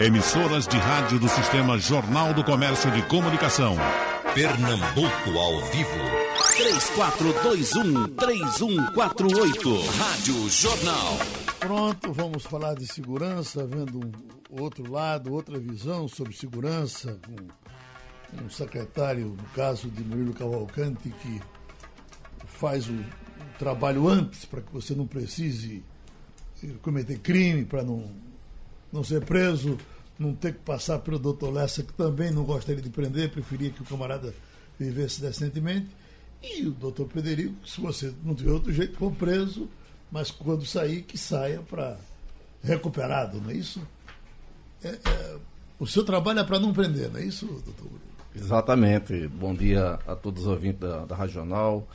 [0.00, 3.76] Emissoras de rádio do Sistema Jornal do Comércio de Comunicação.
[4.34, 5.88] Pernambuco ao vivo.
[8.16, 9.86] 3421-3148.
[9.96, 11.16] Rádio Jornal.
[11.60, 18.50] Pronto, vamos falar de segurança, vendo um outro lado, outra visão sobre segurança, com um
[18.50, 21.40] secretário, no caso de Murilo Cavalcante, que
[22.46, 22.98] faz o
[23.60, 25.84] trabalho antes para que você não precise
[26.82, 28.10] cometer crime, para não,
[28.94, 29.76] não ser preso,
[30.16, 33.82] não ter que passar pelo doutor Lessa, que também não gostaria de prender, preferia que
[33.82, 34.32] o camarada
[34.78, 35.88] vivesse decentemente.
[36.40, 39.68] E o doutor Frederico, se você não tiver outro jeito, for preso,
[40.12, 41.96] mas quando sair, que saia para
[42.62, 43.80] recuperado, não é isso?
[44.84, 45.36] É, é,
[45.78, 47.90] o seu trabalho é para não prender, não é isso, doutor?
[48.36, 49.26] Exatamente.
[49.26, 51.86] Bom dia a todos os ouvintes da, da Regional.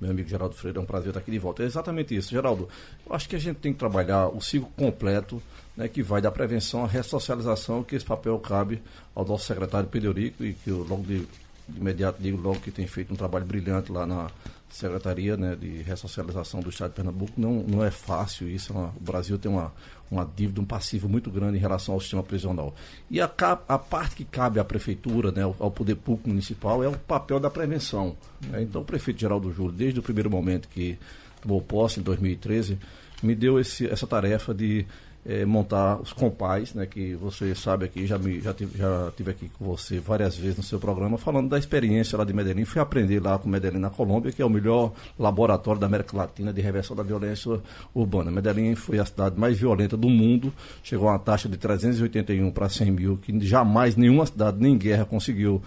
[0.00, 1.62] Meu amigo Geraldo Freire, é um prazer estar aqui de volta.
[1.62, 2.68] É exatamente isso, Geraldo.
[3.06, 5.42] Eu acho que a gente tem que trabalhar o ciclo completo,
[5.76, 8.82] né, que vai da prevenção à ressocialização, que esse papel cabe
[9.14, 11.26] ao nosso secretário Pederico, e que eu logo de,
[11.68, 14.30] de imediato digo logo que tem feito um trabalho brilhante lá na
[14.74, 17.32] Secretaria né, de Ressocialização do Estado de Pernambuco.
[17.36, 18.72] Não, não é fácil isso.
[18.72, 19.72] É uma, o Brasil tem uma,
[20.10, 22.74] uma dívida, um passivo muito grande em relação ao sistema prisional.
[23.08, 23.30] E a,
[23.68, 27.38] a parte que cabe à Prefeitura, né, ao, ao Poder Público Municipal, é o papel
[27.38, 28.16] da prevenção.
[28.48, 28.62] Né?
[28.62, 30.98] Então, o prefeito Geraldo Júlio, desde o primeiro momento que
[31.40, 32.76] tomou posse, em 2013,
[33.22, 34.84] me deu esse, essa tarefa de
[35.26, 39.30] é, montar os compais, né, que você sabe aqui, já, me, já, tive, já tive
[39.30, 42.64] aqui com você várias vezes no seu programa, falando da experiência lá de Medellín.
[42.64, 46.52] Fui aprender lá com Medellín na Colômbia, que é o melhor laboratório da América Latina
[46.52, 47.58] de reversão da violência
[47.94, 48.30] urbana.
[48.30, 52.68] Medellín foi a cidade mais violenta do mundo, chegou a uma taxa de 381 para
[52.68, 55.62] 100 mil, que jamais nenhuma cidade, nem guerra, conseguiu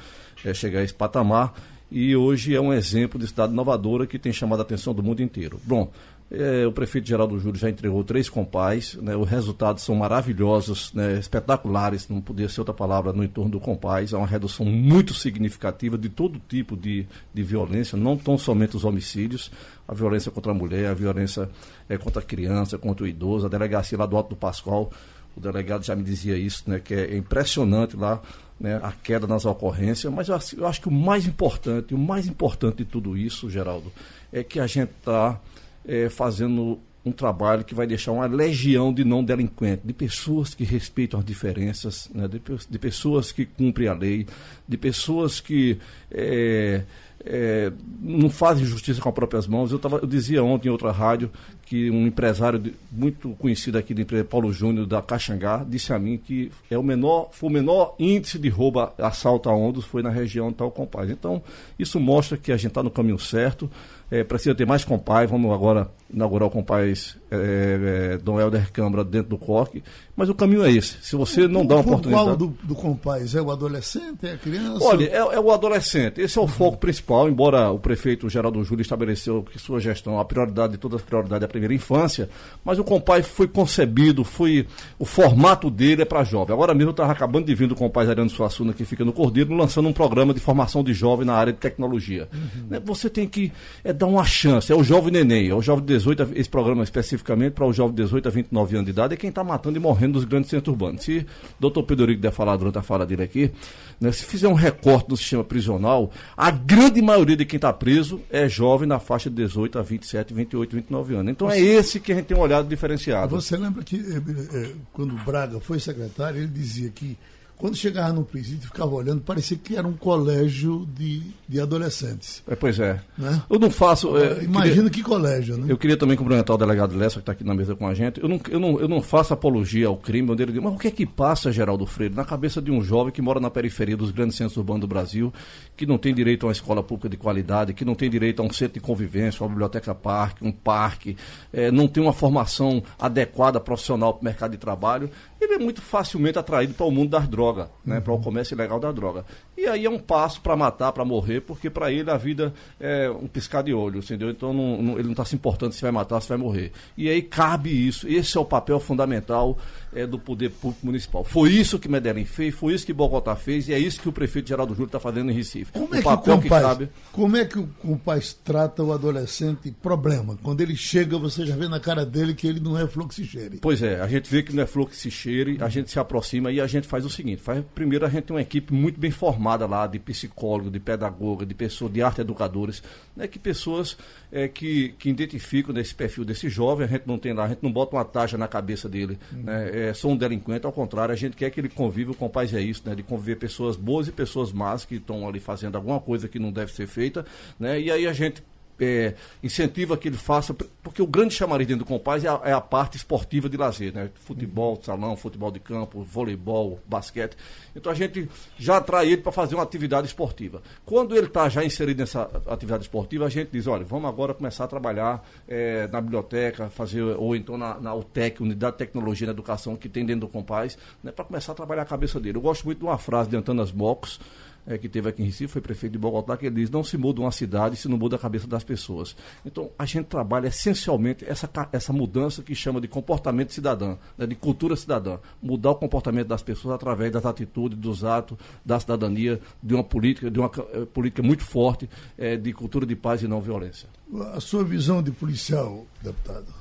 [0.46, 1.54] é, chegar a esse patamar.
[1.90, 5.24] E hoje é um exemplo de cidade inovadora que tem chamado a atenção do mundo
[5.24, 5.60] inteiro.
[5.64, 5.90] Bom,
[6.30, 11.18] é, o prefeito Geraldo Júlio já entregou três compais, né, os resultados são maravilhosos, né,
[11.18, 14.12] espetaculares, não podia ser outra palavra, no entorno do compais.
[14.12, 18.84] É uma redução muito significativa de todo tipo de, de violência, não tão somente os
[18.84, 19.50] homicídios,
[19.88, 21.50] a violência contra a mulher, a violência
[21.88, 24.92] é, contra a criança, contra o idoso, a delegacia lá do Alto do Pascoal,
[25.36, 28.22] o delegado já me dizia isso, né, que é impressionante lá
[28.60, 31.98] né, a queda nas ocorrências, mas eu acho, eu acho que o mais importante, o
[31.98, 33.94] mais importante de tudo isso, Geraldo,
[34.34, 35.40] é que a gente está
[35.88, 40.64] é, fazendo um trabalho que vai deixar uma legião de não delinquentes, de pessoas que
[40.64, 44.28] respeitam as diferenças, né, de, de, pessoas que cumprem a lei,
[44.68, 45.80] de pessoas que
[46.12, 46.84] é,
[47.26, 47.72] é,
[48.02, 49.72] não fazem justiça com as próprias mãos.
[49.72, 51.32] Eu, tava, eu dizia ontem em outra rádio
[51.66, 56.00] que um empresário de, muito conhecido aqui da empresa, Paulo Júnior, da Caxangá, disse a
[56.00, 60.02] mim que é o menor, foi o menor índice de roubo, assalto a ondas foi
[60.02, 61.10] na região tal compás.
[61.10, 61.42] Então,
[61.78, 63.70] isso mostra que a gente está no caminho certo.
[64.10, 69.04] É, precisa ter mais compais, vamos agora inaugurar o compais é, é, Dom Helder Câmara
[69.04, 69.84] dentro do COC,
[70.16, 70.98] mas o caminho é esse.
[71.02, 72.26] Se você não dá uma oportunidade.
[72.26, 73.36] Qual do, do compais?
[73.36, 74.26] É o adolescente?
[74.26, 74.84] É a criança?
[74.84, 76.22] Olha, é, é o adolescente.
[76.22, 76.50] Esse é o uhum.
[76.50, 81.02] foco principal, embora o prefeito Geraldo Júlio estabeleceu que sua gestão, a prioridade de todas
[81.02, 82.30] as prioridades é a primeira infância,
[82.64, 84.66] mas o compais foi concebido, foi
[84.98, 86.54] o formato dele é para jovem.
[86.54, 89.54] Agora mesmo eu estava acabando de vir do compais Ariano Suassuna, que fica no Cordeiro,
[89.54, 92.30] lançando um programa de formação de jovem na área de tecnologia.
[92.34, 92.68] Uhum.
[92.70, 93.52] Né, você tem que
[93.84, 97.54] é, dar uma chance, é o jovem neném, é o jovem 18, esse programa especificamente
[97.54, 100.14] para o jovem 18 a 29 anos de idade, é quem está matando e morrendo
[100.14, 101.04] nos grandes centros urbanos.
[101.04, 101.26] Se o
[101.60, 103.52] doutor Pedro der falar durante a fala dele aqui,
[104.00, 108.22] né, se fizer um recorte do sistema prisional, a grande maioria de quem está preso
[108.30, 111.32] é jovem na faixa de 18 a 27, 28, 29 anos.
[111.32, 113.36] Então é esse que a gente tem um olhado diferenciado.
[113.36, 117.18] Você lembra que eh, quando o Braga foi secretário, ele dizia que
[117.58, 122.44] quando chegava no presídio, ficava olhando, parecia que era um colégio de, de adolescentes.
[122.48, 123.02] É, pois é.
[123.18, 123.42] Né?
[123.50, 124.16] Eu não faço.
[124.16, 125.66] É, Imagina que colégio, né?
[125.68, 128.22] Eu queria também cumprimentar o delegado Lessa, que está aqui na mesa com a gente.
[128.22, 130.78] Eu não, eu, não, eu não faço apologia ao crime, onde ele diz, mas o
[130.78, 133.98] que é que passa, Geraldo Freire, na cabeça de um jovem que mora na periferia
[133.98, 135.34] dos grandes centros urbanos do Brasil,
[135.76, 138.46] que não tem direito a uma escola pública de qualidade, que não tem direito a
[138.46, 141.18] um centro de convivência, uma biblioteca parque, um parque,
[141.52, 145.82] é, não tem uma formação adequada profissional para o mercado de trabalho ele é muito
[145.82, 147.47] facilmente atraído para o mundo das drogas,
[147.86, 149.26] né, para o comércio ilegal da droga.
[149.58, 153.10] E aí é um passo para matar, para morrer, porque para ele a vida é
[153.10, 154.30] um piscar de olho, entendeu?
[154.30, 156.72] Então não, não, ele não está se importando se vai matar, se vai morrer.
[156.98, 158.08] E aí cabe isso.
[158.08, 159.58] Esse é o papel fundamental
[159.94, 161.24] é, do poder público municipal.
[161.24, 164.12] Foi isso que Medellín fez, foi isso que Bogotá fez e é isso que o
[164.12, 165.72] prefeito Geraldo Júlio está fazendo em Recife.
[165.72, 166.90] Como é o papel que, o compaz, que cabe.
[167.12, 170.38] Como é que o compás trata o adolescente problema?
[170.42, 173.58] Quando ele chega, você já vê na cara dele que ele não é fluxicheire.
[173.60, 176.68] Pois é, a gente vê que não é fluxicheire, a gente se aproxima e a
[176.68, 179.47] gente faz o seguinte seguinte, faz, primeiro a gente tem uma equipe muito bem formada
[179.56, 182.84] lá, de psicólogo, de pedagoga, de pessoas, de arte educadores,
[183.16, 183.98] né, que pessoas
[184.32, 187.64] é, que, que identificam nesse perfil desse jovem, a gente não tem lá, a gente
[187.64, 189.44] não bota uma taxa na cabeça dele, uhum.
[189.44, 192.30] né, é, sou um delinquente, ao contrário, a gente quer que ele conviva com o
[192.30, 195.76] paz é isso, né, de conviver pessoas boas e pessoas más que estão ali fazendo
[195.76, 197.26] alguma coisa que não deve ser feita,
[197.60, 198.44] né, e aí a gente
[198.80, 202.54] é, incentiva que ele faça, porque o grande chamariz dentro do Compaz é a, é
[202.54, 204.10] a, parte esportiva de lazer, né?
[204.16, 207.36] Futebol salão, futebol de campo, voleibol, basquete.
[207.76, 210.62] Então a gente já atrai ele para fazer uma atividade esportiva.
[210.86, 214.66] Quando ele está já inserido nessa atividade esportiva, a gente diz, olha, vamos agora começar
[214.66, 219.30] a trabalhar é, na biblioteca, fazer, ou então na, na UTEC, Unidade de Tecnologia e
[219.30, 222.38] Educação, que tem dentro do Compaz, né, para começar a trabalhar a cabeça dele.
[222.38, 224.20] Eu gosto muito de uma frase de Antanas Mocos,
[224.68, 226.98] é, que teve aqui em Recife, foi prefeito de Bogotá, que ele diz, não se
[226.98, 229.16] muda uma cidade se não muda a cabeça das pessoas.
[229.46, 234.36] Então, a gente trabalha essencialmente essa, essa mudança que chama de comportamento cidadão, né, de
[234.36, 235.18] cultura cidadã.
[235.42, 240.30] Mudar o comportamento das pessoas através das atitudes, dos atos, da cidadania, de uma política,
[240.30, 243.88] de uma uh, política muito forte é, de cultura de paz e não violência.
[244.34, 246.54] A sua visão de policial, deputado?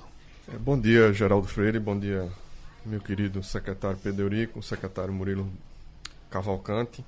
[0.53, 2.29] É, bom dia, Geraldo Freire, bom dia,
[2.85, 5.51] meu querido secretário Pedro Eurico, secretário Murilo
[6.31, 7.05] Cavalcante.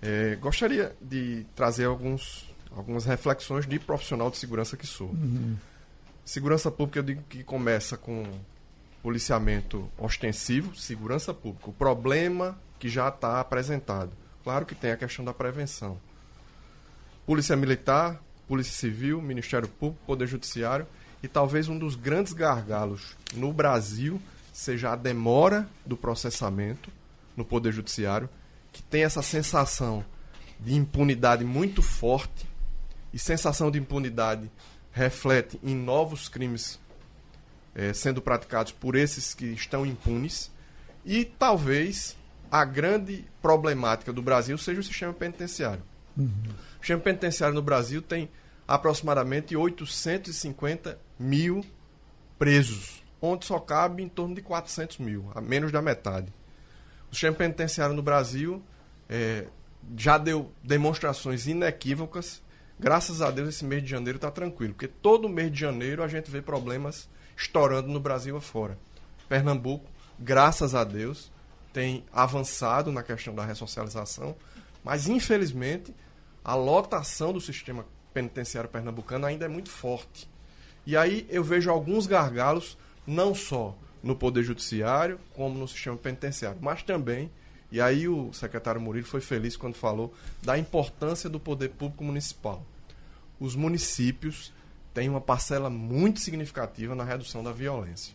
[0.00, 5.08] É, gostaria de trazer alguns, algumas reflexões de profissional de segurança que sou.
[5.08, 5.56] Uhum.
[6.24, 8.24] Segurança pública, eu digo que começa com
[9.02, 11.70] policiamento ostensivo, segurança pública.
[11.70, 14.12] O problema que já está apresentado.
[14.44, 15.98] Claro que tem a questão da prevenção.
[17.26, 20.86] Polícia Militar, Polícia Civil, Ministério Público, Poder Judiciário
[21.22, 24.20] e talvez um dos grandes gargalos no Brasil
[24.52, 26.90] seja a demora do processamento
[27.36, 28.28] no Poder Judiciário
[28.78, 30.04] que tem essa sensação
[30.60, 32.46] de impunidade muito forte,
[33.12, 34.48] e sensação de impunidade
[34.92, 36.78] reflete em novos crimes
[37.74, 40.48] é, sendo praticados por esses que estão impunes,
[41.04, 42.16] e talvez
[42.52, 45.82] a grande problemática do Brasil seja o sistema penitenciário.
[46.16, 46.30] Uhum.
[46.76, 48.30] O sistema penitenciário no Brasil tem
[48.66, 51.66] aproximadamente 850 mil
[52.38, 56.32] presos, onde só cabe em torno de 400 mil, a menos da metade.
[57.10, 58.62] O sistema penitenciário no Brasil
[59.08, 59.46] é,
[59.96, 62.42] já deu demonstrações inequívocas.
[62.78, 66.08] Graças a Deus, esse mês de janeiro está tranquilo, porque todo mês de janeiro a
[66.08, 68.78] gente vê problemas estourando no Brasil afora.
[69.28, 69.86] Pernambuco,
[70.18, 71.30] graças a Deus,
[71.72, 74.36] tem avançado na questão da ressocialização,
[74.84, 75.94] mas infelizmente
[76.44, 80.28] a lotação do sistema penitenciário pernambucano ainda é muito forte.
[80.86, 83.76] E aí eu vejo alguns gargalos, não só
[84.08, 87.30] no Poder Judiciário, como no sistema penitenciário, mas também,
[87.70, 92.64] e aí o secretário Murilo foi feliz quando falou da importância do poder público municipal.
[93.38, 94.50] Os municípios
[94.94, 98.14] têm uma parcela muito significativa na redução da violência.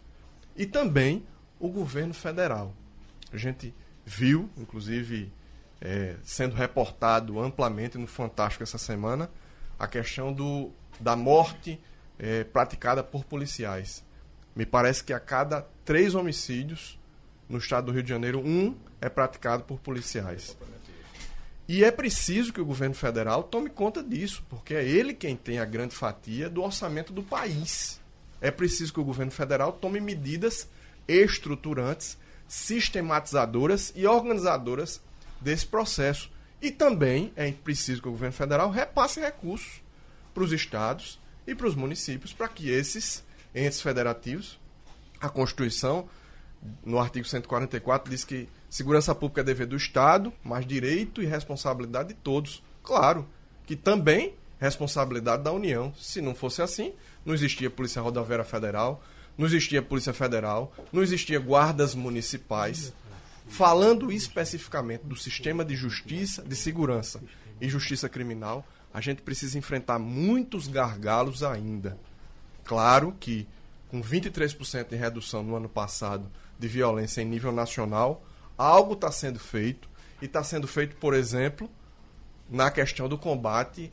[0.58, 1.24] E também
[1.60, 2.74] o governo federal.
[3.32, 3.72] A gente
[4.04, 5.32] viu, inclusive,
[5.80, 9.30] é, sendo reportado amplamente no Fantástico essa semana,
[9.78, 11.80] a questão do, da morte
[12.18, 14.04] é, praticada por policiais.
[14.56, 16.98] Me parece que a cada três homicídios
[17.54, 20.58] no estado do Rio de Janeiro, um é praticado por policiais.
[21.68, 25.60] E é preciso que o governo federal tome conta disso, porque é ele quem tem
[25.60, 28.02] a grande fatia do orçamento do país.
[28.42, 30.68] É preciso que o governo federal tome medidas
[31.08, 32.18] estruturantes,
[32.48, 35.02] sistematizadoras e organizadoras
[35.40, 36.30] desse processo.
[36.62, 39.82] E também é preciso que o governo federal repasse recursos
[40.34, 43.24] para os estados e para os municípios para que esses
[43.54, 44.60] entes federativos.
[45.20, 46.08] A Constituição,
[46.86, 52.10] no artigo 144, diz que segurança pública é dever do Estado, mas direito e responsabilidade
[52.10, 52.64] de todos.
[52.84, 53.28] Claro
[53.66, 55.94] que também responsabilidade da União.
[56.00, 56.94] Se não fosse assim,
[57.26, 59.04] não existia Polícia Rodoviária Federal,
[59.38, 62.94] não existia Polícia Federal, não existia guardas municipais.
[63.48, 67.22] Falando especificamente do sistema de justiça, de segurança
[67.60, 71.98] e justiça criminal, a gente precisa enfrentar muitos gargalos ainda.
[72.64, 73.48] Claro que
[73.90, 78.24] com 23% de redução no ano passado de violência em nível nacional,
[78.58, 79.88] algo está sendo feito.
[80.22, 81.70] E está sendo feito, por exemplo,
[82.50, 83.92] na questão do combate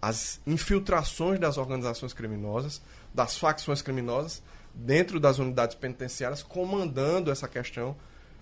[0.00, 2.80] às infiltrações das organizações criminosas,
[3.14, 4.42] das facções criminosas,
[4.74, 7.96] dentro das unidades penitenciárias, comandando essa questão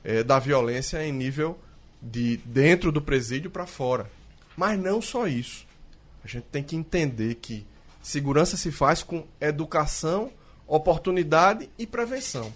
[0.04, 1.58] é, da violência em nível
[2.00, 4.10] de dentro do presídio para fora.
[4.56, 5.66] Mas não só isso.
[6.24, 7.66] A gente tem que entender que
[8.06, 10.30] Segurança se faz com educação,
[10.64, 12.52] oportunidade e prevenção.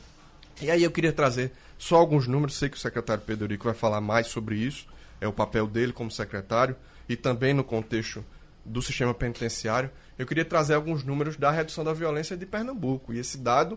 [0.63, 3.75] E aí eu queria trazer só alguns números, sei que o secretário Pedro Rico vai
[3.75, 4.87] falar mais sobre isso,
[5.21, 6.77] é o papel dele como secretário,
[7.09, 8.25] e também no contexto
[8.65, 9.91] do sistema penitenciário.
[10.17, 13.13] Eu queria trazer alguns números da redução da violência de Pernambuco.
[13.13, 13.77] E esse dado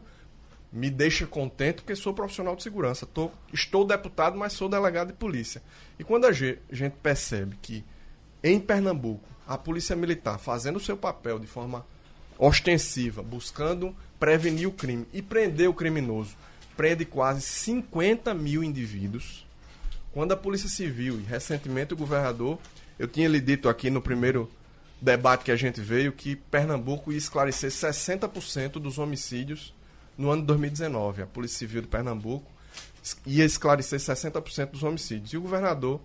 [0.71, 3.07] me deixa contente porque sou profissional de segurança.
[3.07, 5.59] Tô, estou deputado, mas sou delegado de polícia.
[5.97, 7.83] E quando a gente percebe que
[8.43, 11.85] em Pernambuco a polícia militar fazendo o seu papel de forma
[12.37, 16.35] ostensiva, buscando prevenir o crime e prender o criminoso,
[16.75, 19.45] prende quase 50 mil indivíduos.
[20.11, 22.59] Quando a Polícia Civil e recentemente o governador,
[22.97, 24.49] eu tinha lhe dito aqui no primeiro
[25.01, 29.73] debate que a gente veio que Pernambuco ia esclarecer 60% dos homicídios
[30.17, 31.23] no ano de 2019.
[31.23, 32.49] A Polícia Civil de Pernambuco
[33.25, 35.33] ia esclarecer 60% dos homicídios.
[35.33, 35.99] E o governador,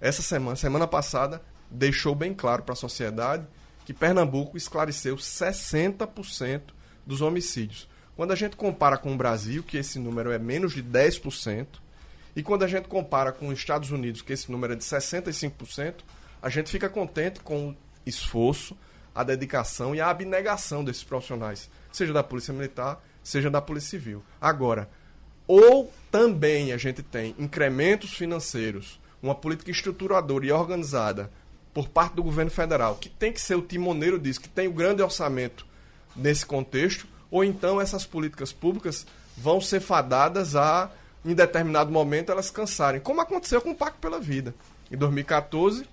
[0.00, 1.40] essa semana, semana passada,
[1.74, 3.46] deixou bem claro para a sociedade
[3.84, 6.62] que Pernambuco esclareceu 60%
[7.04, 7.88] dos homicídios.
[8.16, 11.66] Quando a gente compara com o Brasil, que esse número é menos de 10%,
[12.36, 15.96] e quando a gente compara com os Estados Unidos, que esse número é de 65%,
[16.40, 17.76] a gente fica contente com o
[18.06, 18.76] esforço,
[19.14, 24.22] a dedicação e a abnegação desses profissionais, seja da Polícia Militar, seja da Polícia Civil.
[24.40, 24.88] Agora,
[25.46, 31.30] ou também a gente tem incrementos financeiros, uma política estruturadora e organizada
[31.74, 34.72] por parte do governo federal, que tem que ser o timoneiro disso, que tem o
[34.72, 35.66] grande orçamento
[36.14, 39.04] nesse contexto, ou então essas políticas públicas
[39.36, 40.88] vão ser fadadas a,
[41.24, 44.54] em determinado momento, elas cansarem, como aconteceu com o Pacto pela Vida.
[44.88, 45.84] Em 2014,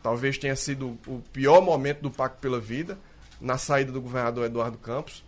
[0.00, 2.96] talvez tenha sido o pior momento do Pacto pela Vida,
[3.40, 5.24] na saída do governador Eduardo Campos,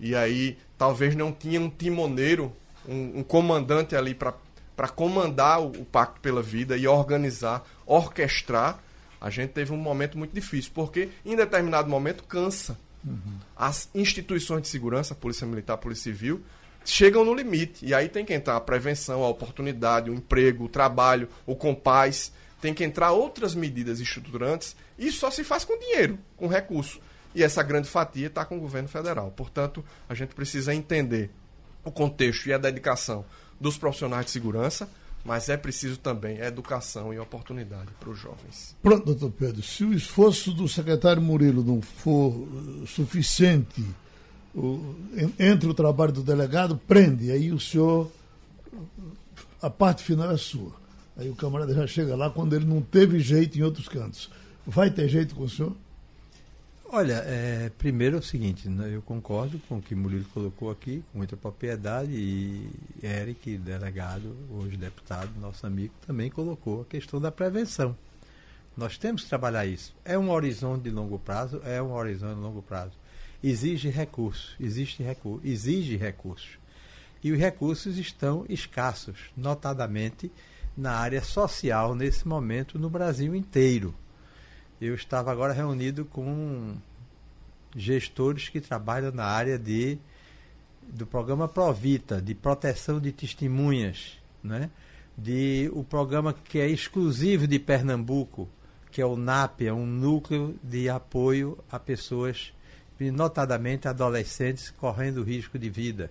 [0.00, 2.50] e aí talvez não tinha um timoneiro,
[2.88, 8.80] um, um comandante ali para comandar o, o Pacto pela Vida e organizar, orquestrar
[9.24, 12.78] a gente teve um momento muito difícil, porque em determinado momento cansa.
[13.02, 13.38] Uhum.
[13.56, 16.42] As instituições de segurança, Polícia Militar, Polícia Civil,
[16.84, 17.86] chegam no limite.
[17.86, 22.34] E aí tem que entrar a prevenção, a oportunidade, o emprego, o trabalho, o compás.
[22.60, 24.76] Tem que entrar outras medidas estruturantes.
[24.98, 27.00] Isso só se faz com dinheiro, com recurso.
[27.34, 29.30] E essa grande fatia está com o governo federal.
[29.30, 31.30] Portanto, a gente precisa entender
[31.82, 33.24] o contexto e a dedicação
[33.58, 34.86] dos profissionais de segurança
[35.24, 38.76] mas é preciso também educação e oportunidade para os jovens.
[38.82, 39.62] Pronto, doutor Pedro.
[39.62, 43.82] Se o esforço do secretário Murilo não for uh, suficiente
[44.54, 44.96] uh,
[45.38, 47.32] entre o trabalho do delegado, prende.
[47.32, 48.10] Aí o senhor.
[49.62, 50.72] A parte final é sua.
[51.16, 54.28] Aí o camarada já chega lá quando ele não teve jeito em outros cantos.
[54.66, 55.74] Vai ter jeito com o senhor?
[56.96, 61.02] Olha, é, primeiro é o seguinte, né, eu concordo com o que Murilo colocou aqui,
[61.10, 62.70] com muita propriedade, e
[63.02, 67.96] Eric, delegado, hoje deputado, nosso amigo, também colocou a questão da prevenção.
[68.76, 69.92] Nós temos que trabalhar isso.
[70.04, 72.92] É um horizonte de longo prazo, é um horizonte de longo prazo.
[73.42, 76.60] Exige recursos, existe recurso, exige recursos.
[77.24, 80.30] E os recursos estão escassos, notadamente
[80.76, 83.92] na área social nesse momento no Brasil inteiro
[84.86, 86.76] eu estava agora reunido com
[87.74, 89.98] gestores que trabalham na área de
[90.82, 94.70] do programa Provita, de proteção de testemunhas, né?
[95.16, 98.48] de o programa que é exclusivo de Pernambuco,
[98.90, 102.52] que é o NAP, é um núcleo de apoio a pessoas,
[103.00, 106.10] notadamente adolescentes correndo risco de vida.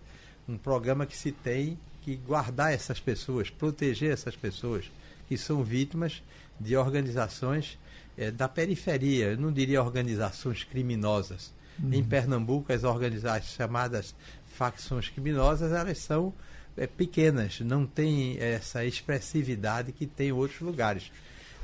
[0.49, 4.91] Um programa que se tem que guardar essas pessoas, proteger essas pessoas
[5.27, 6.21] que são vítimas
[6.59, 7.77] de organizações
[8.17, 11.53] é, da periferia, eu não diria organizações criminosas.
[11.82, 11.93] Uhum.
[11.93, 14.15] Em Pernambuco, as organizações chamadas
[14.46, 16.34] facções criminosas, elas são
[16.77, 21.12] é, pequenas, não têm essa expressividade que tem em outros lugares.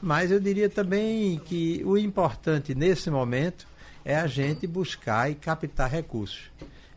[0.01, 3.67] Mas eu diria também que o importante nesse momento
[4.03, 6.49] é a gente buscar e captar recursos.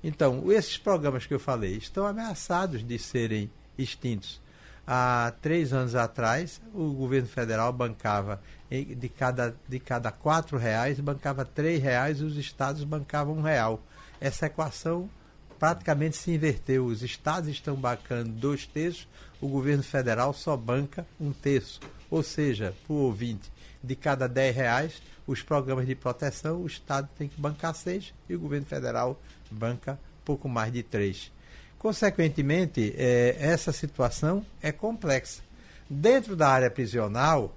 [0.03, 4.41] Então, esses programas que eu falei estão ameaçados de serem extintos.
[4.87, 8.41] Há três anos atrás, o governo federal bancava
[8.81, 13.83] de cada, de cada quatro reais, bancava três reais e os estados bancavam um real.
[14.21, 15.11] Essa equação
[15.59, 16.87] praticamente se inverteu.
[16.87, 19.07] Os estados estão bancando dois terços,
[19.41, 21.81] o governo federal só banca um terço.
[22.11, 23.52] Ou seja, para o ouvinte,
[23.83, 28.35] de cada dez reais, os programas de proteção, o estado tem que bancar seis e
[28.35, 31.31] o governo federal banca pouco mais de três.
[31.79, 35.43] Consequentemente, é, essa situação é complexa.
[35.91, 37.55] Dentro da área prisional,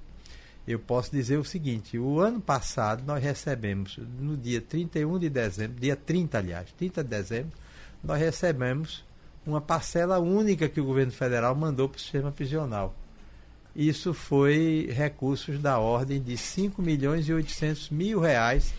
[0.67, 5.79] eu posso dizer o seguinte: o ano passado nós recebemos, no dia 31 de dezembro,
[5.79, 7.51] dia 30, aliás, 30 de dezembro,
[8.03, 9.03] nós recebemos
[9.45, 12.95] uma parcela única que o governo federal mandou para o sistema prisional.
[13.75, 18.74] Isso foi recursos da ordem de 5 milhões e 800 mil reais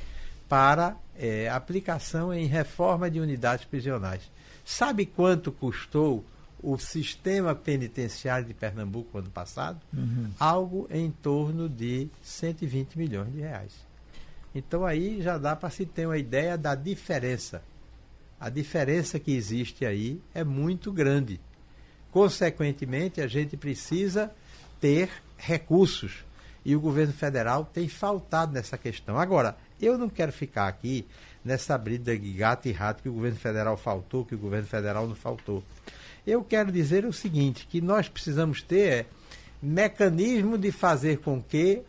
[0.48, 4.22] para é, aplicação em reforma de unidades prisionais.
[4.64, 6.24] Sabe quanto custou
[6.62, 9.80] o sistema penitenciário de Pernambuco ano passado?
[9.92, 10.30] Uhum.
[10.38, 13.72] Algo em torno de 120 milhões de reais.
[14.54, 17.62] Então aí já dá para se ter uma ideia da diferença
[18.38, 21.40] A diferença que existe aí é muito grande.
[22.10, 24.30] Consequentemente, a gente precisa
[24.80, 26.24] ter recursos.
[26.64, 29.18] E o governo federal tem faltado nessa questão.
[29.18, 31.06] Agora, eu não quero ficar aqui
[31.44, 35.06] nessa briga de gato e rato que o governo federal faltou, que o governo federal
[35.06, 35.62] não faltou.
[36.26, 39.06] Eu quero dizer o seguinte, que nós precisamos ter é,
[39.62, 41.82] mecanismo de fazer com que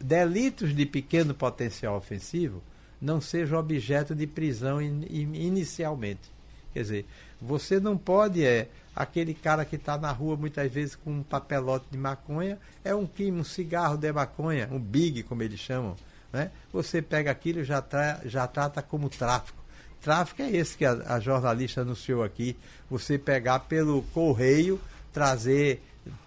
[0.00, 2.62] delitos de pequeno potencial ofensivo
[3.00, 6.32] não sejam objeto de prisão in, in, inicialmente.
[6.72, 7.06] Quer dizer,
[7.40, 11.86] você não pode é aquele cara que está na rua muitas vezes com um papelote
[11.90, 15.96] de maconha, é um crime, um cigarro de maconha, um big, como eles chamam.
[16.32, 16.50] Né?
[16.72, 19.61] Você pega aquilo e já, tra já trata como tráfico.
[20.02, 22.56] Tráfico é esse que a, a jornalista anunciou aqui.
[22.90, 24.80] Você pegar pelo correio,
[25.12, 25.80] trazer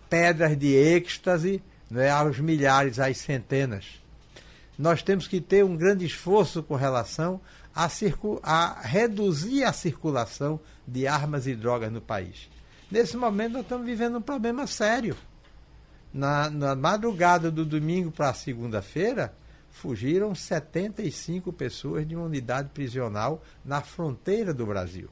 [0.10, 4.02] pedras de êxtase né, aos milhares, às centenas.
[4.80, 7.40] Nós temos que ter um grande esforço com relação
[7.76, 7.90] a,
[8.44, 12.50] a reduzir a circulação de armas e drogas no país.
[12.90, 15.18] Nesse momento, nós estamos vivendo um problema sério.
[16.14, 19.34] Na, na madrugada do domingo para segunda-feira,
[19.76, 25.10] fugiram 75 pessoas de uma unidade prisional na fronteira do Brasil.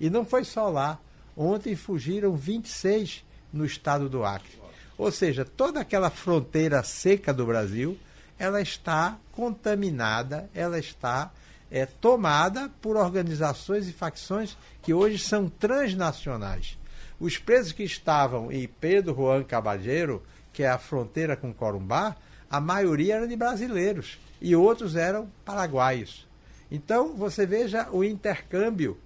[0.00, 0.98] E não foi só lá.
[1.36, 4.58] Ontem fugiram 26 no estado do Acre.
[4.98, 7.96] Ou seja, toda aquela fronteira seca do Brasil,
[8.36, 11.30] ela está contaminada, ela está
[11.70, 16.76] é, tomada por organizações e facções que hoje são transnacionais.
[17.18, 22.16] Os presos que estavam em Pedro Juan Cabalheiro, que é a fronteira com Corumbá,
[22.50, 26.26] a maioria era de brasileiros e outros eram paraguaios.
[26.70, 28.98] Então, você veja o intercâmbio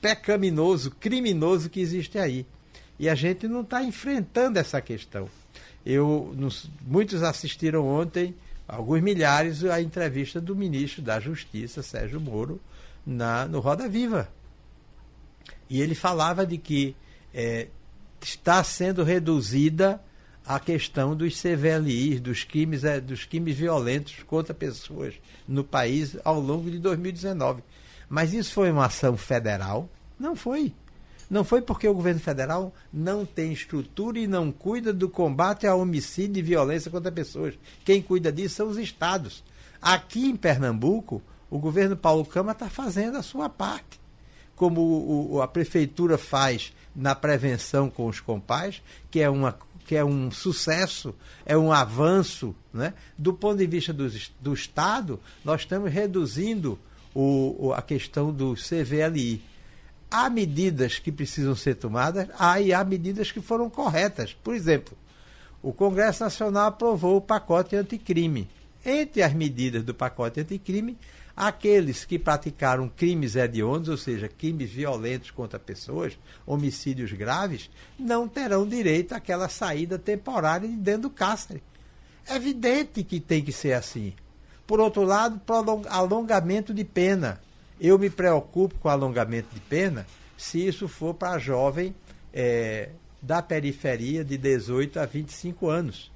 [0.00, 2.46] pecaminoso, criminoso que existe aí.
[2.98, 5.28] E a gente não está enfrentando essa questão.
[5.84, 8.34] Eu, nos, muitos assistiram ontem,
[8.66, 12.60] alguns milhares, a entrevista do ministro da Justiça, Sérgio Moro,
[13.06, 14.28] na, no Roda Viva.
[15.68, 16.96] E ele falava de que
[17.34, 17.68] é,
[18.20, 20.00] está sendo reduzida
[20.46, 25.14] a questão dos CVLIs, dos crimes, é, dos crimes violentos contra pessoas
[25.46, 27.62] no país ao longo de 2019.
[28.08, 29.88] Mas isso foi uma ação federal?
[30.18, 30.72] Não foi.
[31.28, 35.80] Não foi porque o governo federal não tem estrutura e não cuida do combate ao
[35.80, 37.58] homicídio e violência contra pessoas.
[37.84, 39.42] Quem cuida disso são os estados.
[39.82, 44.00] Aqui em Pernambuco, o governo Paulo Câmara está fazendo a sua parte.
[44.54, 48.80] Como o, o, a prefeitura faz na prevenção com os compais,
[49.10, 52.54] que é uma que é um sucesso, é um avanço.
[52.72, 52.92] Né?
[53.16, 56.78] Do ponto de vista do, do Estado, nós estamos reduzindo
[57.14, 59.42] o, a questão do CVLI.
[60.10, 64.34] Há medidas que precisam ser tomadas, há e há medidas que foram corretas.
[64.34, 64.96] Por exemplo,
[65.62, 68.48] o Congresso Nacional aprovou o pacote anticrime.
[68.84, 70.96] Entre as medidas do pacote anticrime
[71.36, 78.66] Aqueles que praticaram crimes hediondos, ou seja, crimes violentos contra pessoas, homicídios graves, não terão
[78.66, 81.62] direito àquela saída temporária de dentro do cárcere.
[82.26, 84.14] É evidente que tem que ser assim.
[84.66, 85.40] Por outro lado,
[85.90, 87.40] alongamento de pena.
[87.78, 90.06] Eu me preocupo com alongamento de pena
[90.38, 91.94] se isso for para jovem
[92.32, 92.88] é,
[93.20, 96.10] da periferia de 18 a 25 anos.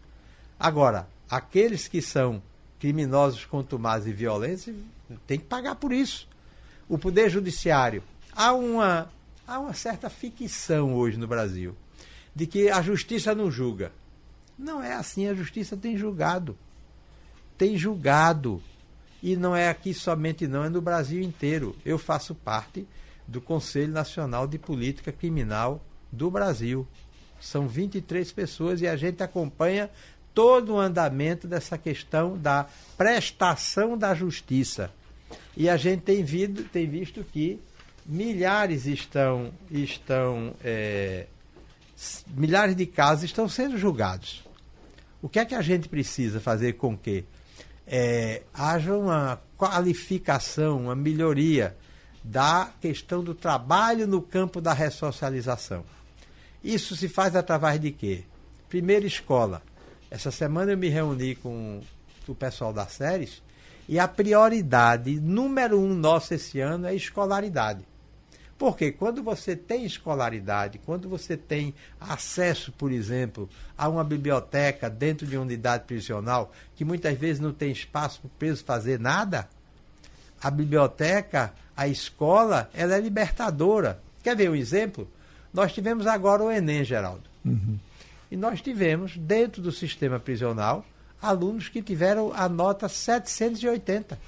[0.59, 2.43] Agora, aqueles que são
[2.79, 4.69] criminosos contumazes e violentos
[5.27, 6.29] tem que pagar por isso.
[6.88, 8.03] O Poder Judiciário.
[8.33, 9.11] Há uma,
[9.46, 11.75] há uma certa ficção hoje no Brasil
[12.35, 13.92] de que a justiça não julga.
[14.59, 16.57] Não é assim, a justiça tem julgado.
[17.57, 18.62] Tem julgado.
[19.23, 21.77] E não é aqui somente, não, é no Brasil inteiro.
[21.85, 22.87] Eu faço parte
[23.27, 26.87] do Conselho Nacional de Política Criminal do Brasil.
[27.40, 29.90] São 23 pessoas e a gente acompanha
[30.35, 34.90] todo o andamento dessa questão da prestação da justiça.
[35.57, 37.61] E a gente tem, vido, tem visto que
[38.07, 41.27] milhares estão, estão é,
[42.29, 44.43] milhares de casos estão sendo julgados.
[45.23, 47.25] O que é que a gente precisa fazer com que
[47.87, 51.77] é, haja uma qualificação, uma melhoria
[52.23, 55.85] da questão do trabalho no campo da ressocialização?
[56.63, 58.25] Isso se faz através de quê?
[58.69, 59.63] Primeiro, escola.
[60.11, 61.81] Essa semana eu me reuni com
[62.27, 63.43] o pessoal das séries
[63.90, 67.85] e a prioridade número um nossa esse ano é escolaridade.
[68.57, 75.26] Porque quando você tem escolaridade, quando você tem acesso, por exemplo, a uma biblioteca dentro
[75.26, 79.48] de uma unidade prisional, que muitas vezes não tem espaço para o preso fazer nada,
[80.40, 84.00] a biblioteca, a escola, ela é libertadora.
[84.22, 85.11] Quer ver um exemplo?
[85.53, 87.29] Nós tivemos agora o Enem, Geraldo.
[87.44, 87.76] Uhum.
[88.31, 90.87] E nós tivemos, dentro do sistema prisional,
[91.21, 94.19] alunos que tiveram a nota 780.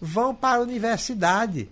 [0.00, 1.68] Vão para a universidade.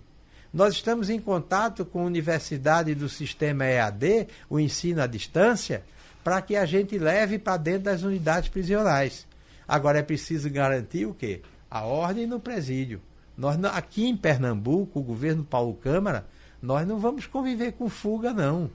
[0.53, 5.83] Nós estamos em contato com a universidade do sistema EAD, o ensino à distância,
[6.23, 9.27] para que a gente leve para dentro das unidades prisionais.
[9.67, 11.41] Agora é preciso garantir o quê?
[11.69, 12.99] A ordem no presídio.
[13.37, 16.25] Nós, aqui em Pernambuco, o governo Paulo Câmara,
[16.61, 18.69] nós não vamos conviver com fuga, não.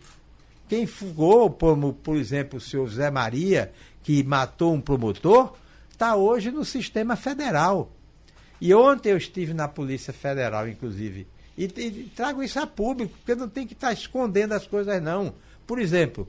[0.68, 3.72] Quem fugou, como, por exemplo, o senhor Zé Maria,
[4.04, 5.54] que matou um promotor,
[5.90, 7.90] está hoje no sistema federal.
[8.60, 11.26] E ontem eu estive na Polícia Federal, inclusive,
[11.58, 15.02] e, e trago isso a público, porque não tem que estar tá escondendo as coisas,
[15.02, 15.34] não.
[15.66, 16.28] Por exemplo,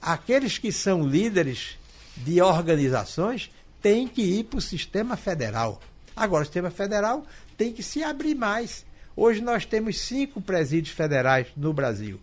[0.00, 1.78] aqueles que são líderes
[2.16, 5.80] de organizações têm que ir para o sistema federal.
[6.16, 7.24] Agora, o sistema federal
[7.56, 8.84] tem que se abrir mais.
[9.14, 12.18] Hoje nós temos cinco presídios federais no Brasil.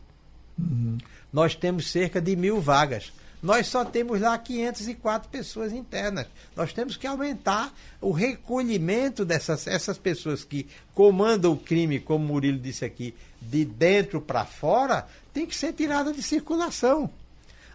[0.58, 0.98] Uhum.
[1.32, 3.14] Nós temos cerca de mil vagas.
[3.42, 6.26] Nós só temos lá 504 pessoas internas.
[6.56, 7.72] Nós temos que aumentar
[8.02, 13.64] o recolhimento dessas essas pessoas que comandam o crime, como o Murilo disse aqui, de
[13.64, 17.10] dentro para fora, tem que ser tirada de circulação.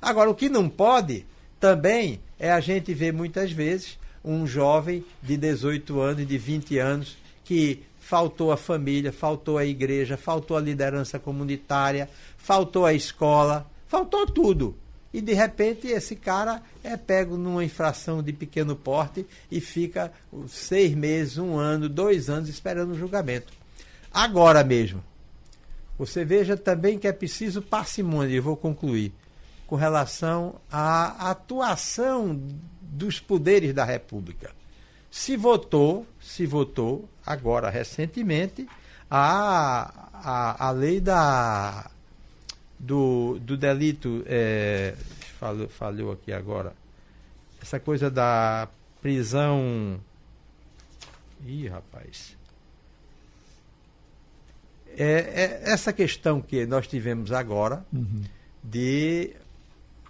[0.01, 1.25] Agora, o que não pode
[1.61, 7.17] também é a gente ver muitas vezes um jovem de 18 anos, de 20 anos,
[7.45, 14.27] que faltou a família, faltou a igreja, faltou a liderança comunitária, faltou a escola, faltou
[14.27, 14.82] tudo
[15.13, 20.13] e de repente esse cara é pego numa infração de pequeno porte e fica
[20.49, 23.53] seis meses, um ano, dois anos esperando o julgamento.
[24.13, 25.03] Agora mesmo,
[25.99, 29.13] você veja também que é preciso parcimônia, e vou concluir,
[29.67, 32.41] com relação à atuação
[32.81, 34.51] dos poderes da República.
[35.11, 38.67] Se votou, se votou agora recentemente
[39.11, 41.91] a, a, a lei da
[42.83, 44.97] do, do delito, é,
[45.39, 46.75] falou, falhou aqui agora,
[47.63, 48.69] essa coisa da
[49.01, 50.01] prisão.
[51.47, 52.37] Ih, rapaz.
[54.97, 58.23] É, é essa questão que nós tivemos agora uhum.
[58.63, 59.31] de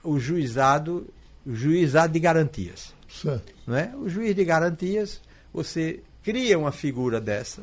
[0.02, 1.06] o juizado,
[1.46, 2.94] o juizado de garantias.
[3.08, 3.52] Certo.
[3.66, 3.94] Não é?
[3.94, 5.20] O juiz de garantias,
[5.52, 7.60] você cria uma figura dessa,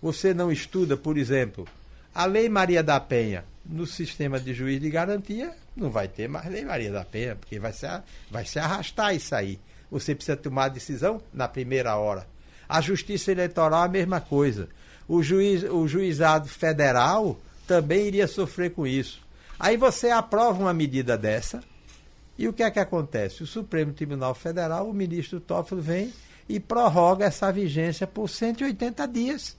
[0.00, 1.66] você não estuda, por exemplo,
[2.14, 6.50] a Lei Maria da Penha no sistema de juiz de garantia, não vai ter mais
[6.50, 7.86] Lei Maria da Penha, porque vai se,
[8.30, 9.58] vai se arrastar isso aí.
[9.90, 12.26] Você precisa tomar a decisão na primeira hora.
[12.68, 14.68] A Justiça Eleitoral a mesma coisa.
[15.08, 19.20] O, juiz, o juizado federal também iria sofrer com isso.
[19.58, 21.62] Aí você aprova uma medida dessa,
[22.38, 23.42] e o que é que acontece?
[23.42, 26.12] O Supremo Tribunal Federal, o ministro Toffoli vem
[26.48, 29.56] e prorroga essa vigência por 180 dias.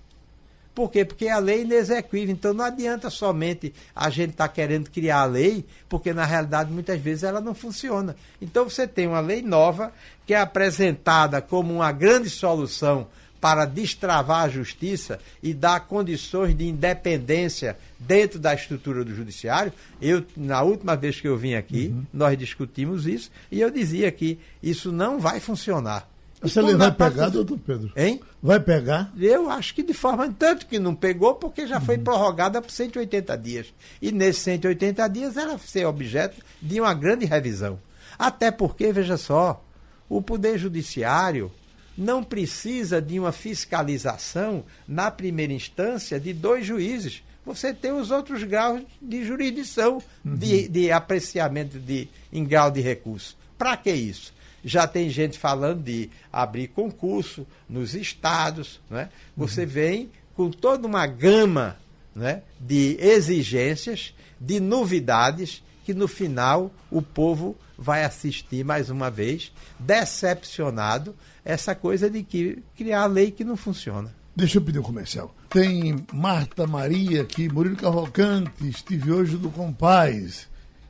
[0.78, 1.04] Por quê?
[1.04, 2.32] Porque a lei é inexequível.
[2.32, 6.72] Então não adianta somente a gente estar tá querendo criar a lei, porque na realidade
[6.72, 8.16] muitas vezes ela não funciona.
[8.40, 9.92] Então você tem uma lei nova
[10.24, 13.08] que é apresentada como uma grande solução
[13.42, 19.74] para destravar a justiça e dar condições de independência dentro da estrutura do judiciário.
[20.00, 22.06] Eu, na última vez que eu vim aqui, uhum.
[22.14, 26.08] nós discutimos isso e eu dizia que isso não vai funcionar.
[26.42, 27.92] Essa lei vai pegar, doutor Pedro?
[27.96, 28.22] Hein?
[28.42, 29.12] Vai pegar?
[29.20, 30.32] Eu acho que de forma.
[30.38, 32.04] Tanto que não pegou, porque já foi uhum.
[32.04, 33.74] prorrogada por 180 dias.
[34.02, 37.80] E nesses 180 dias ela ser objeto de uma grande revisão.
[38.20, 39.64] Até porque, veja só,
[40.08, 41.52] o Poder Judiciário
[41.98, 47.24] não precisa de uma fiscalização na primeira instância de dois juízes.
[47.44, 50.36] Você tem os outros graus de jurisdição, uhum.
[50.36, 53.36] de, de apreciamento de, em grau de recurso.
[53.58, 54.34] Para que isso?
[54.64, 58.80] Já tem gente falando de abrir concurso nos estados.
[58.90, 59.10] Né?
[59.36, 59.68] Você uhum.
[59.68, 61.78] vem com toda uma gama
[62.16, 69.52] né, de exigências, de novidades, que no final o povo vai assistir mais uma vez,
[69.80, 71.16] decepcionado,
[71.46, 74.14] essa coisa de que criar lei que não funciona.
[74.36, 75.34] Deixa eu pedir um comercial.
[75.50, 80.48] Tem Marta Maria aqui, Murilo Cavalcante, estive hoje do Compaz.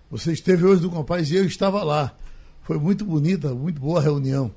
[0.09, 2.13] Você esteve hoje do Compaz e eu estava lá.
[2.67, 4.51] Foi muito bonita, muito boa a reunião.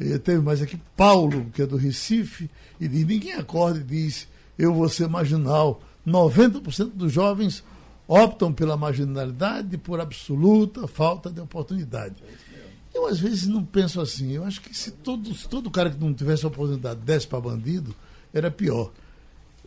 [0.00, 4.26] E teve mais aqui Paulo, que é do Recife, e diz, ninguém acorda e diz,
[4.58, 5.82] eu vou ser marginal.
[6.06, 7.62] 90% dos jovens
[8.08, 12.14] optam pela marginalidade por absoluta falta de oportunidade.
[12.94, 16.02] Eu às vezes não penso assim, eu acho que se todo, se todo cara que
[16.02, 17.94] não tivesse oportunidade desse para bandido,
[18.32, 18.90] era pior.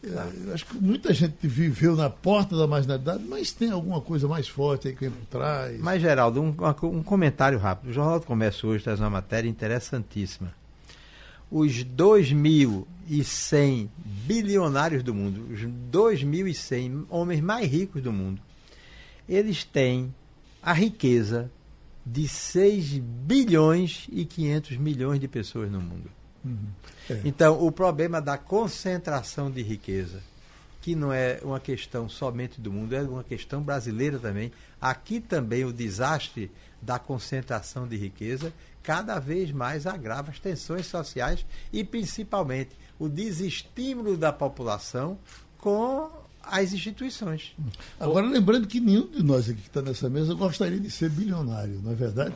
[0.03, 4.47] Eu acho que muita gente viveu na porta da marginalidade, mas tem alguma coisa mais
[4.47, 5.79] forte aí que vem por trás.
[5.79, 7.89] Mas, Geraldo, um, um comentário rápido.
[7.89, 10.53] O Jornal do Comércio hoje traz uma matéria interessantíssima.
[11.49, 13.87] Os 2.100
[14.25, 18.39] bilionários do mundo, os 2.100 homens mais ricos do mundo,
[19.27, 20.13] eles têm
[20.61, 21.49] a riqueza
[22.05, 26.09] de 6 bilhões e 500 milhões de pessoas no mundo.
[26.43, 26.67] Uhum.
[27.09, 27.21] É.
[27.25, 30.21] Então, o problema da concentração de riqueza,
[30.79, 34.51] aqui não é uma questão somente do mundo, é uma questão brasileira também.
[34.79, 41.45] Aqui também o desastre da concentração de riqueza cada vez mais agrava as tensões sociais
[41.73, 45.19] e principalmente o desestímulo da população
[45.57, 46.09] com
[46.41, 47.53] as instituições.
[47.99, 51.81] Agora, lembrando que nenhum de nós aqui que está nessa mesa gostaria de ser bilionário,
[51.83, 52.33] não é verdade?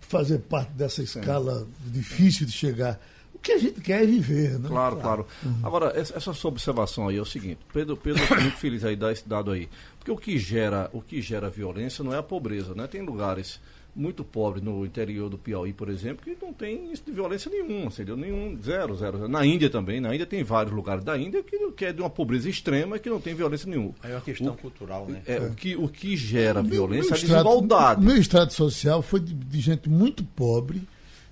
[0.00, 2.98] Fazer parte dessa escala difícil de chegar.
[3.38, 4.68] O que a gente quer é viver, né?
[4.68, 5.26] Claro, claro.
[5.44, 5.60] Uhum.
[5.62, 9.12] Agora, essa sua observação aí é o seguinte, Pedro, Pedro é muito feliz aí dar
[9.12, 9.68] esse dado aí.
[9.98, 12.86] Porque o que gera, o que gera violência não é a pobreza, né?
[12.86, 13.60] Tem lugares
[13.98, 17.86] muito pobres no interior do Piauí, por exemplo, que não tem isso de violência nenhuma,
[17.86, 18.16] entendeu?
[18.16, 19.28] Nenhum, zero, zero, zero.
[19.28, 22.08] Na Índia também, na Índia tem vários lugares da Índia que, que é de uma
[22.08, 23.94] pobreza extrema e que não tem violência nenhuma.
[24.02, 25.20] Aí é uma questão o, cultural, né?
[25.26, 28.00] É, é, O, que, o que gera violência é a desigualdade.
[28.00, 30.82] O meu estado social foi de, de gente muito pobre,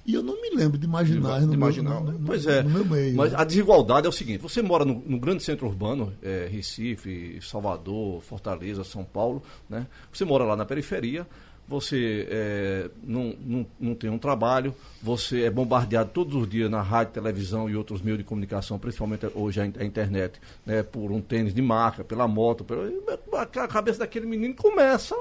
[0.06, 2.00] e eu não me lembro de imaginar, de, no, imaginar.
[2.00, 3.16] Meu, no, pois é, no meu meio.
[3.16, 7.40] Mas a desigualdade é o seguinte: você mora no, no grande centro urbano, é, Recife,
[7.42, 9.86] Salvador, Fortaleza, São Paulo, né?
[10.12, 11.26] Você mora lá na periferia,
[11.66, 16.82] você é, não, não, não tem um trabalho, você é bombardeado todos os dias na
[16.82, 21.52] rádio, televisão e outros meios de comunicação, principalmente hoje a, internet, né, por um tênis
[21.52, 22.88] de marca, pela moto, pela,
[23.42, 25.16] a cabeça daquele menino começa,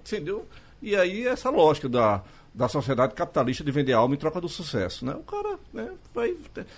[0.00, 0.46] entendeu?
[0.80, 2.22] E aí essa lógica da
[2.54, 5.14] da sociedade capitalista de vender alma em troca do sucesso, né?
[5.14, 6.34] O cara, né, vai...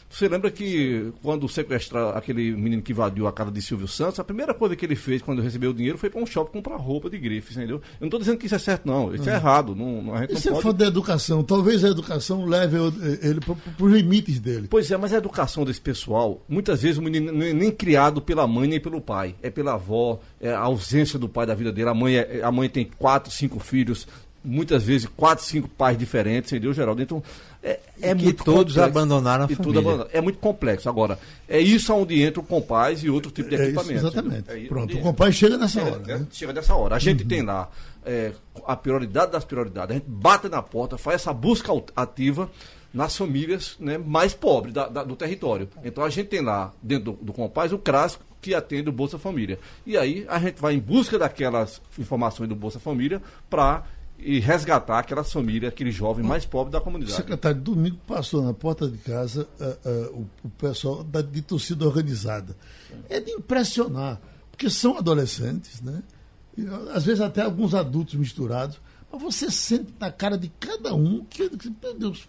[0.09, 4.25] Você lembra que quando sequestrar aquele menino que invadiu a casa de Silvio Santos, a
[4.25, 7.11] primeira coisa que ele fez quando recebeu o dinheiro foi para um shopping comprar roupa
[7.11, 7.77] de grife, entendeu?
[7.77, 9.13] Eu não estou dizendo que isso é certo, não.
[9.15, 9.31] Isso uhum.
[9.31, 9.75] é errado.
[9.75, 10.79] Não, a gente isso não é pode...
[10.79, 11.43] da educação.
[11.43, 12.77] Talvez a educação leve
[13.23, 14.69] ele para os limites dele.
[14.71, 18.23] Pois é, mas a educação desse pessoal, muitas vezes o menino não é nem criado
[18.23, 19.35] pela mãe nem pelo pai.
[19.43, 21.89] É pela avó, é a ausência do pai da vida dele.
[21.89, 24.07] A mãe, é, a mãe tem quatro, cinco filhos,
[24.45, 27.01] muitas vezes quatro, cinco pais diferentes, entendeu, Geraldo?
[27.03, 27.23] Então,
[27.63, 28.99] é, é que muito todos complexo.
[28.99, 30.09] abandonaram a e família.
[30.13, 30.89] É muito complexo.
[30.89, 33.95] Agora, é isso onde entra o compás e outro tipo de é equipamento.
[33.95, 34.51] Isso, exatamente.
[34.51, 35.99] É Pronto, o compás chega nessa é, hora.
[35.99, 36.27] Né?
[36.31, 36.97] Chega nessa hora.
[36.97, 37.29] A gente uhum.
[37.29, 37.71] tem lá
[38.05, 38.33] é,
[38.67, 39.91] a prioridade das prioridades.
[39.91, 42.51] A gente bate na porta, faz essa busca ativa
[42.93, 45.69] nas famílias né, mais pobres da, da, do território.
[45.83, 49.19] Então a gente tem lá, dentro do, do Compaz, o CRAS, que atende o Bolsa
[49.19, 49.59] Família.
[49.87, 53.85] E aí a gente vai em busca daquelas informações do Bolsa Família para
[54.25, 57.15] e resgatar aquelas famílias, aquele jovem mais pobre da comunidade.
[57.15, 61.85] Secretário, domingo passou na porta de casa uh, uh, o, o, pessoal da, de torcida
[61.85, 62.57] organizada.
[63.11, 64.19] É de impressionar,
[64.51, 66.03] porque são adolescentes, né?
[66.57, 68.81] E, às vezes até alguns adultos misturados,
[69.13, 71.51] mas você sente na cara de cada um que,
[71.83, 72.27] meu Deus,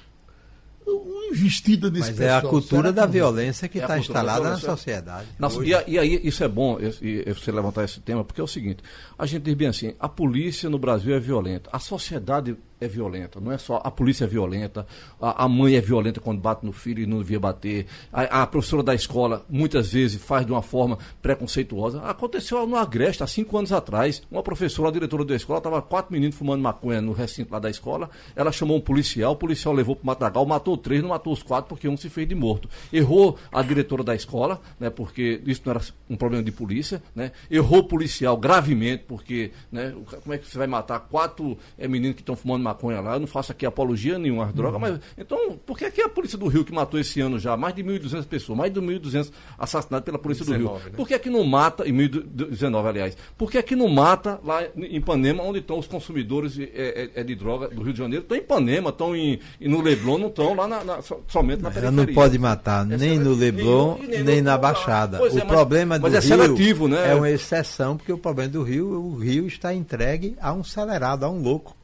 [0.85, 2.29] uma investida nesse Mas pessoal.
[2.29, 5.27] é a cultura da violência que está é instalada na sociedade.
[5.39, 8.47] Nossa, e, e, aí, isso é bom e, você levantar esse tema, porque é o
[8.47, 8.83] seguinte:
[9.17, 13.39] a gente diz bem assim, a polícia no Brasil é violenta, a sociedade é violenta.
[13.39, 14.85] Não é só a polícia é violenta,
[15.21, 17.85] a, a mãe é violenta quando bate no filho e não devia bater.
[18.11, 22.01] A, a, professora da escola muitas vezes faz de uma forma preconceituosa.
[22.01, 24.21] Aconteceu no Agreste há cinco anos atrás.
[24.29, 27.69] Uma professora, a diretora da escola, estava quatro meninos fumando maconha no recinto lá da
[27.69, 28.09] escola.
[28.35, 31.43] Ela chamou um policial, o policial levou para o matagal, matou três, não matou os
[31.43, 32.69] quatro porque um se fez de morto.
[32.91, 37.01] Errou a diretora da escola, né, porque isso não era um problema de polícia.
[37.15, 37.31] Né?
[37.49, 42.15] Errou o policial gravemente, porque né, como é que você vai matar quatro é, meninos
[42.15, 44.79] que estão fumando maconha lá, eu não faço aqui apologia nenhuma às drogas, uhum.
[44.79, 47.75] mas então, por que, que a polícia do Rio que matou esse ano já mais
[47.75, 50.85] de 1.200 pessoas, mais de 1.200 assassinados pela polícia 19, do Rio?
[50.85, 50.97] Né?
[50.97, 54.95] Por que que não mata, em 2019, aliás, por que que não mata lá em
[54.95, 58.23] Ipanema, onde estão os consumidores de, é, é, de droga do Rio de Janeiro?
[58.23, 61.87] Estão em Ipanema, estão em, no Leblon, não estão lá na, na, somente na periferia.
[61.87, 65.17] Ela não pode matar é nem no Leblon, nem, nem, nem na Baixada.
[65.17, 67.11] Pois o é, problema mas, do mas é Rio seletivo, né?
[67.11, 71.25] é uma exceção, porque o problema do Rio, o Rio está entregue a um acelerado,
[71.25, 71.75] a um louco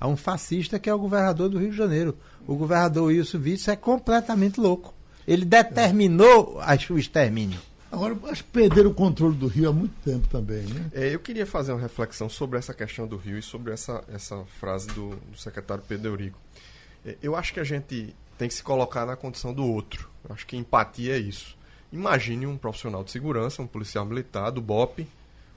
[0.00, 2.16] a um fascista que é o governador do Rio de Janeiro.
[2.46, 4.94] O governador Wilson Witzel é completamente louco.
[5.26, 6.92] Ele determinou é.
[6.92, 7.60] o extermínio.
[7.90, 10.90] Agora, acho que perderam o controle do Rio há muito tempo também, né?
[10.92, 14.44] É, eu queria fazer uma reflexão sobre essa questão do Rio e sobre essa, essa
[14.60, 16.38] frase do, do secretário Pedro Eurico.
[17.04, 20.08] É, eu acho que a gente tem que se colocar na condição do outro.
[20.28, 21.56] Eu acho que empatia é isso.
[21.90, 25.06] Imagine um profissional de segurança, um policial militar, do BOP,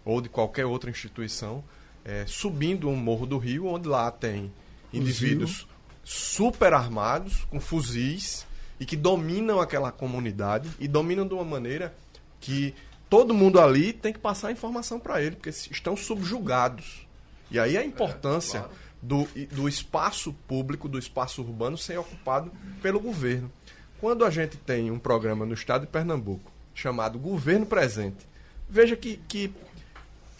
[0.06, 1.63] ou de qualquer outra instituição,
[2.03, 4.51] é, subindo um morro do Rio, onde lá tem
[4.93, 5.67] indivíduos
[6.03, 8.45] super armados, com fuzis,
[8.79, 11.93] e que dominam aquela comunidade, e dominam de uma maneira
[12.39, 12.73] que
[13.09, 17.05] todo mundo ali tem que passar informação para ele, porque estão subjugados.
[17.51, 18.75] E aí a importância é, claro.
[19.01, 23.51] do, do espaço público, do espaço urbano ser ocupado pelo governo.
[23.99, 28.25] Quando a gente tem um programa no estado de Pernambuco chamado Governo Presente,
[28.67, 29.53] veja que, que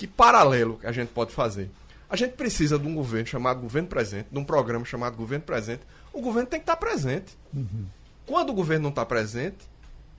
[0.02, 1.70] que paralelo a gente pode fazer?
[2.10, 5.84] A gente precisa de um governo chamado Governo Presente, de um programa chamado Governo Presente.
[6.12, 7.38] O governo tem que estar presente.
[7.54, 7.86] Uhum.
[8.26, 9.60] Quando o governo não está presente,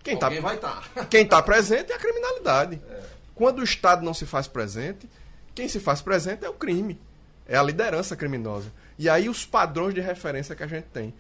[0.05, 0.89] Quem está vai estar.
[0.95, 1.05] Tá.
[1.11, 2.81] Quem está presente é a criminalidade.
[2.89, 3.03] É.
[3.35, 5.11] Quando o Estado não se faz presente,
[5.53, 6.97] quem se faz presente é o crime.
[7.49, 8.73] É a liderança criminosa.
[8.97, 11.13] E aí os padrões de referência que a gente tem.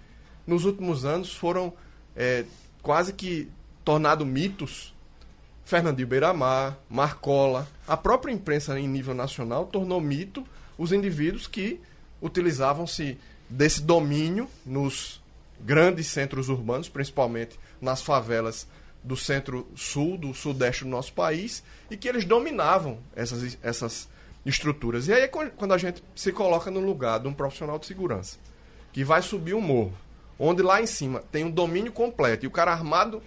[0.46, 1.72] Nos últimos anos foram
[2.14, 2.44] é,
[2.80, 3.50] quase que
[3.84, 4.91] tornado mitos.
[5.64, 10.44] Fernandinho Beiramar, Marcola, a própria imprensa em nível nacional tornou mito
[10.76, 11.80] os indivíduos que
[12.20, 15.20] utilizavam-se desse domínio nos
[15.60, 18.66] grandes centros urbanos, principalmente nas favelas
[19.02, 24.08] do centro-sul, do sudeste do nosso país, e que eles dominavam essas, essas
[24.46, 25.08] estruturas.
[25.08, 28.38] E aí é quando a gente se coloca no lugar de um profissional de segurança,
[28.92, 29.92] que vai subir um morro,
[30.38, 33.22] onde lá em cima tem um domínio completo, e o cara armado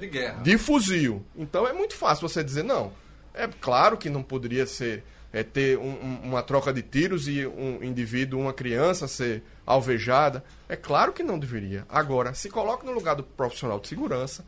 [0.00, 0.42] de, guerra.
[0.42, 1.24] de fuzil.
[1.36, 2.92] Então é muito fácil você dizer, não,
[3.34, 7.46] é claro que não poderia ser é, ter um, um, uma troca de tiros e
[7.46, 10.42] um indivíduo, uma criança ser alvejada.
[10.66, 11.84] É claro que não deveria.
[11.88, 14.46] Agora, se coloca no lugar do profissional de segurança.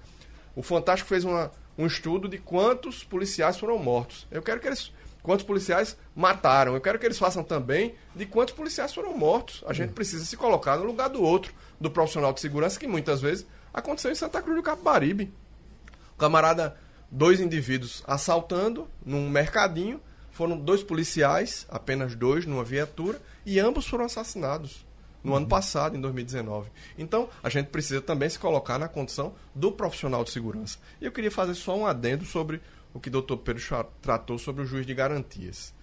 [0.57, 4.27] O Fantástico fez uma, um estudo de quantos policiais foram mortos.
[4.31, 4.91] Eu quero que eles.
[5.23, 6.75] Quantos policiais mataram.
[6.75, 9.63] Eu quero que eles façam também de quantos policiais foram mortos.
[9.67, 13.21] A gente precisa se colocar no lugar do outro, do profissional de segurança, que muitas
[13.21, 15.33] vezes aconteceu em Santa Cruz do Capibaribe.
[16.15, 16.77] O camarada,
[17.11, 20.01] dois indivíduos assaltando num mercadinho,
[20.31, 24.87] foram dois policiais, apenas dois, numa viatura, e ambos foram assassinados
[25.23, 26.71] no ano passado, em 2019.
[26.97, 30.79] Então, a gente precisa também se colocar na condição do profissional de segurança.
[31.01, 32.61] E eu queria fazer só um adendo sobre
[32.95, 33.63] o que o doutor Pedro
[34.01, 35.75] tratou sobre o juiz de garantias.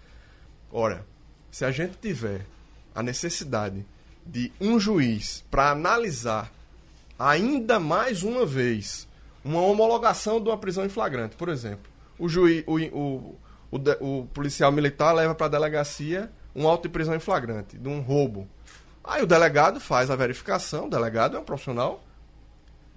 [0.71, 1.05] Ora,
[1.51, 2.45] se a gente tiver
[2.93, 3.85] a necessidade
[4.25, 6.51] de um juiz para analisar
[7.17, 9.07] ainda mais uma vez
[9.43, 13.39] uma homologação de uma prisão em flagrante, por exemplo, o juiz, o, o,
[13.71, 17.87] o, o policial militar leva para a delegacia um auto de prisão em flagrante de
[17.87, 18.47] um roubo
[19.07, 22.03] Aí o delegado faz a verificação, o delegado é um profissional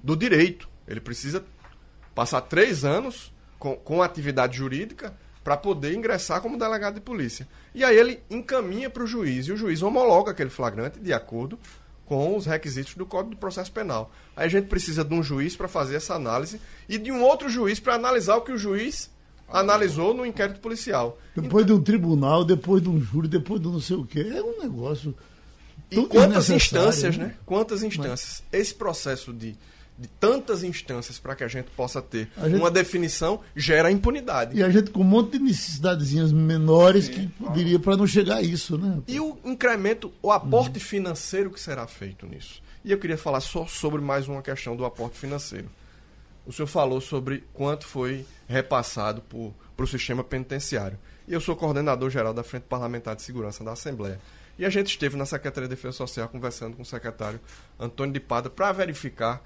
[0.02, 0.68] do direito.
[0.86, 1.44] Ele precisa
[2.14, 5.12] passar três anos com, com atividade jurídica
[5.44, 7.46] para poder ingressar como delegado de polícia.
[7.74, 11.58] E aí ele encaminha para o juiz e o juiz homologa aquele flagrante de acordo
[12.08, 14.10] com os requisitos do Código do Processo Penal.
[14.34, 17.50] Aí a gente precisa de um juiz para fazer essa análise e de um outro
[17.50, 19.10] juiz para analisar o que o juiz
[19.46, 21.18] analisou no inquérito policial.
[21.36, 24.20] Depois então, de um tribunal, depois de um júri, depois de não sei o quê.
[24.20, 25.14] É um negócio
[25.90, 27.26] e quantas instâncias, né?
[27.26, 27.34] né?
[27.44, 28.42] Quantas instâncias?
[28.50, 28.60] Mas...
[28.60, 29.54] Esse processo de,
[29.98, 32.54] de tantas instâncias para que a gente possa ter gente...
[32.54, 34.56] uma definição gera impunidade.
[34.56, 38.36] E a gente com um monte de necessidadezinhas menores Sim, que poderia para não chegar
[38.36, 39.00] a isso, né?
[39.08, 40.84] E o incremento, o aporte uhum.
[40.84, 42.62] financeiro que será feito nisso.
[42.84, 45.68] E eu queria falar só sobre mais uma questão do aporte financeiro.
[46.46, 50.98] O senhor falou sobre quanto foi repassado para o sistema penitenciário.
[51.26, 54.18] E eu sou coordenador geral da Frente Parlamentar de Segurança da Assembleia.
[54.58, 57.38] E a gente esteve na Secretaria de Defesa Social conversando com o secretário
[57.78, 59.42] Antônio de Pada para verificar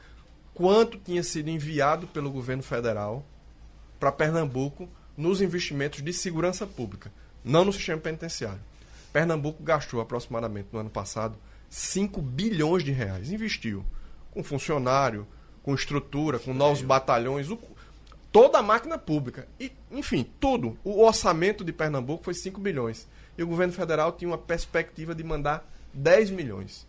[0.54, 3.24] quanto tinha sido enviado pelo governo federal
[3.98, 7.12] para Pernambuco nos investimentos de segurança pública,
[7.44, 8.60] não no sistema penitenciário.
[9.12, 11.36] Pernambuco gastou aproximadamente no ano passado
[11.68, 13.84] 5 bilhões de reais, investiu
[14.30, 15.26] com funcionário,
[15.62, 17.58] com estrutura, com novos batalhões, o,
[18.30, 19.46] toda a máquina pública.
[19.60, 20.76] E, enfim, tudo.
[20.82, 25.22] O orçamento de Pernambuco foi 5 bilhões e o governo federal tinha uma perspectiva de
[25.22, 26.86] mandar 10 milhões.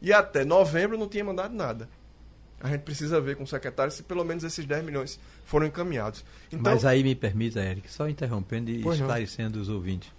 [0.00, 1.88] E até novembro não tinha mandado nada.
[2.60, 6.24] A gente precisa ver com o secretário se pelo menos esses 10 milhões foram encaminhados.
[6.48, 9.62] Então, Mas aí me permita, Eric, só interrompendo e esclarecendo não.
[9.62, 10.10] os ouvintes.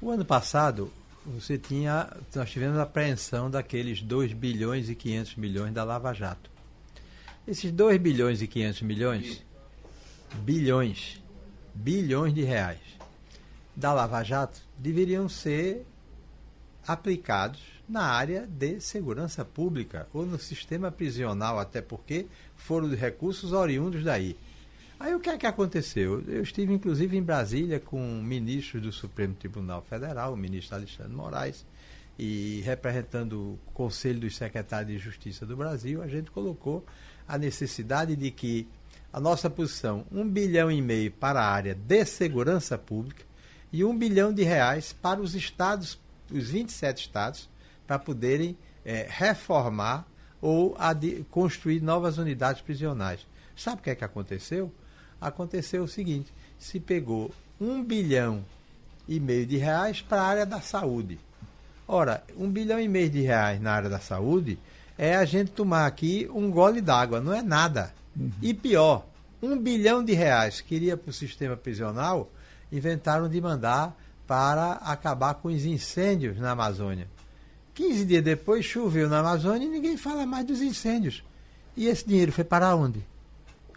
[0.00, 0.90] O ano passado,
[1.26, 6.50] você tinha, nós tivemos a apreensão daqueles 2 bilhões e 500 milhões da Lava Jato.
[7.46, 9.44] Esses 2 bilhões e 500 milhões,
[10.42, 11.22] bilhões,
[11.74, 12.78] bilhões de reais
[13.74, 15.86] da Lava Jato deveriam ser
[16.86, 23.52] aplicados na área de segurança pública ou no sistema prisional, até porque foram de recursos
[23.52, 24.36] oriundos daí.
[25.00, 26.22] Aí o que é que aconteceu?
[26.26, 31.64] Eu estive inclusive em Brasília com ministros do Supremo Tribunal Federal, o ministro Alexandre Moraes,
[32.18, 36.84] e representando o Conselho dos Secretários de Justiça do Brasil, a gente colocou
[37.28, 38.66] a necessidade de que
[39.12, 43.24] a nossa posição, um bilhão e meio para a área de segurança pública,
[43.72, 45.98] e um bilhão de reais para os estados,
[46.30, 47.48] os 27 estados,
[47.88, 50.06] para poderem é, reformar
[50.40, 50.76] ou
[51.30, 53.26] construir novas unidades prisionais.
[53.56, 54.72] Sabe o que é que aconteceu?
[55.20, 58.44] Aconteceu o seguinte: se pegou um bilhão
[59.08, 61.18] e meio de reais para a área da saúde.
[61.88, 64.58] Ora, um bilhão e meio de reais na área da saúde
[64.96, 67.94] é a gente tomar aqui um gole d'água, não é nada.
[68.14, 68.30] Uhum.
[68.42, 69.06] E pior,
[69.42, 72.30] um bilhão de reais que iria para o sistema prisional
[72.70, 77.08] inventaram de mandar para acabar com os incêndios na Amazônia.
[77.78, 81.22] 15 dias depois choveu na Amazônia e ninguém fala mais dos incêndios.
[81.76, 83.02] E esse dinheiro foi para onde?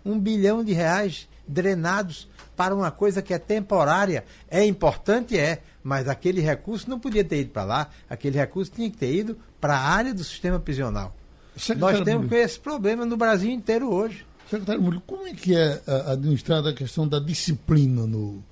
[0.04, 4.24] um bilhão de reais drenados para uma coisa que é temporária.
[4.50, 8.90] É importante, é, mas aquele recurso não podia ter ido para lá, aquele recurso tinha
[8.90, 11.16] que ter ido para a área do sistema prisional.
[11.56, 12.42] Secretário Nós temos Murilo.
[12.42, 14.26] esse problema no Brasil inteiro hoje.
[14.50, 18.44] Secretário Murilo, como é que é administrada a questão da disciplina no,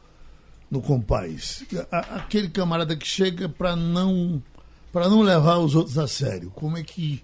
[0.69, 1.63] no Compaz?
[1.91, 4.41] Aquele camarada que chega para não,
[4.93, 7.23] não levar os outros a sério, como é que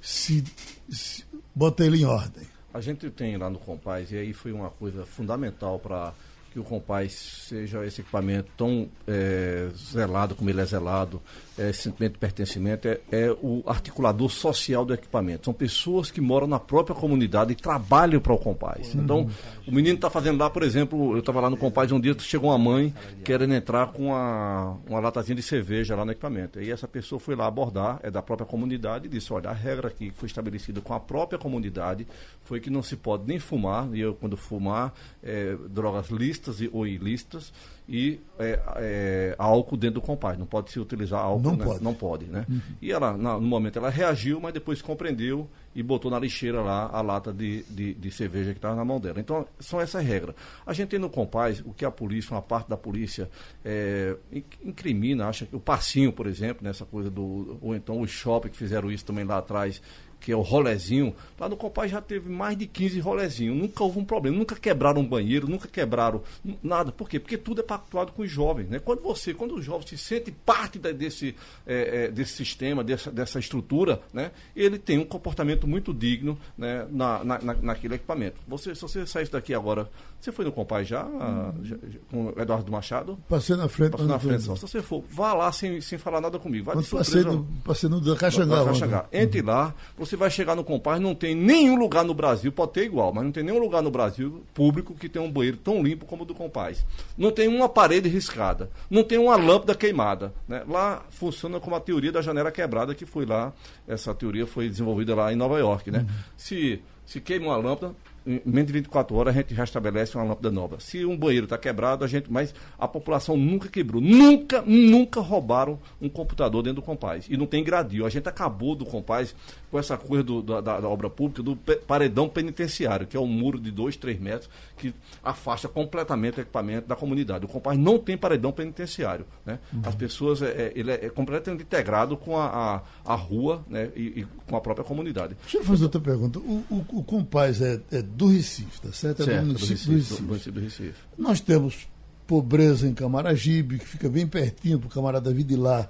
[0.00, 0.44] se,
[0.88, 2.46] se bota ele em ordem?
[2.72, 6.14] A gente tem lá no Compaz, e aí foi uma coisa fundamental para
[6.52, 7.12] que o Compaz
[7.48, 11.20] seja esse equipamento tão é, zelado como ele é zelado,
[11.58, 15.46] é, esse sentimento de pertencimento, é, é, o articulador social do equipamento.
[15.46, 18.94] São pessoas que moram na própria comunidade e trabalham para o Compaz.
[18.94, 19.02] Uhum.
[19.02, 19.30] Então,
[19.66, 22.50] o menino está fazendo lá, por exemplo, eu estava lá no Compaz um dia, chegou
[22.50, 22.94] uma mãe
[23.24, 26.60] querendo entrar com uma, uma latazinha de cerveja lá no equipamento.
[26.60, 29.88] E essa pessoa foi lá abordar, é da própria comunidade, e disse, olha, a regra
[29.88, 32.06] aqui que foi estabelecida com a própria comunidade
[32.42, 34.92] foi que não se pode nem fumar, e eu quando fumar,
[35.22, 36.10] é, drogas
[36.48, 37.52] e, ou ilícitas,
[37.88, 40.38] e é, é, álcool dentro do compás.
[40.38, 41.42] Não pode se utilizar álcool.
[41.42, 41.64] Não né?
[41.64, 41.84] pode.
[41.84, 42.46] Não pode, né?
[42.48, 42.60] Uhum.
[42.80, 46.88] E ela, na, no momento, ela reagiu, mas depois compreendeu e botou na lixeira lá
[46.92, 49.20] a lata de, de, de cerveja que estava na mão dela.
[49.20, 50.34] Então, são essas regras.
[50.66, 53.30] A gente tem no compás o que a polícia, uma parte da polícia,
[53.64, 54.16] é,
[54.62, 57.58] incrimina, acha que o passinho, por exemplo, nessa coisa do.
[57.60, 59.82] Ou então o shopping que fizeram isso também lá atrás,
[60.22, 63.56] que é o rolezinho, lá no Compaz já teve mais de 15 rolezinhos.
[63.56, 66.22] Nunca houve um problema, nunca quebraram um banheiro, nunca quebraram
[66.62, 66.92] nada.
[66.92, 67.18] Por quê?
[67.18, 68.68] Porque tudo é pactuado com os jovens.
[68.68, 68.78] Né?
[68.78, 71.34] Quando você, quando o jovem se sente parte da, desse,
[71.66, 74.30] é, é, desse sistema, dessa, dessa estrutura, né?
[74.54, 76.86] ele tem um comportamento muito digno né?
[76.88, 78.40] na, na, naquele equipamento.
[78.46, 81.52] Você, se você sair daqui agora, você foi no Compaz já, hum.
[81.64, 81.76] já,
[82.08, 83.18] com o Eduardo Machado?
[83.28, 83.90] Passei na frente.
[83.90, 84.42] Passei na frente.
[84.42, 86.66] Se você for, vá lá sem, sem falar nada comigo.
[86.66, 89.06] Vai passei, no, passei no da Caxangá.
[89.12, 92.72] Entre lá, você você vai chegar no Compaz, não tem nenhum lugar no Brasil, pode
[92.72, 95.82] ter igual, mas não tem nenhum lugar no Brasil público que tenha um banheiro tão
[95.82, 96.84] limpo como o do Compaz.
[97.16, 100.32] Não tem uma parede riscada, não tem uma lâmpada queimada.
[100.46, 100.62] Né?
[100.68, 103.52] Lá funciona como a teoria da janela quebrada, que foi lá,
[103.88, 105.90] essa teoria foi desenvolvida lá em Nova York.
[105.90, 106.00] Né?
[106.00, 106.14] Uhum.
[106.36, 107.94] Se, se queima uma lâmpada,
[108.26, 110.80] em menos de 24 horas a gente já estabelece uma lâmpada nova.
[110.80, 112.30] Se um banheiro está quebrado, a gente.
[112.30, 114.00] Mas a população nunca quebrou.
[114.00, 117.26] Nunca, nunca roubaram um computador dentro do Compaz.
[117.28, 118.06] E não tem gradil.
[118.06, 119.34] A gente acabou do Compaz
[119.70, 123.58] com essa coisa do, da, da, obra pública do paredão penitenciário, que é um muro
[123.58, 127.44] de 2, 3 metros que afasta completamente o equipamento da comunidade.
[127.44, 129.24] O Compaz não tem paredão penitenciário.
[129.44, 129.58] Né?
[129.72, 129.82] Uhum.
[129.84, 130.42] As pessoas.
[130.42, 133.90] É, é, ele é, é completamente integrado com a, a, a rua né?
[133.96, 135.36] E, e, com a própria comunidade.
[135.42, 136.38] Deixa eu fazer outra pergunta.
[136.38, 139.22] O, o, o Compaz é, é do Recife, tá certo?
[139.22, 140.98] É certo, do município do Recife, do, município do Recife.
[141.18, 141.88] Nós temos
[142.26, 145.88] pobreza em Camaragibe, que fica bem pertinho para o camarada vir de lá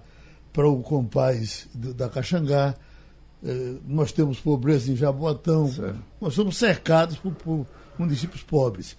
[0.53, 2.75] para o compás da Caxangá.
[3.45, 5.71] Eh, nós temos pobreza em Jaboatão.
[5.71, 5.99] Certo.
[6.21, 7.67] Nós somos cercados por, por,
[7.99, 8.97] municípios pobres.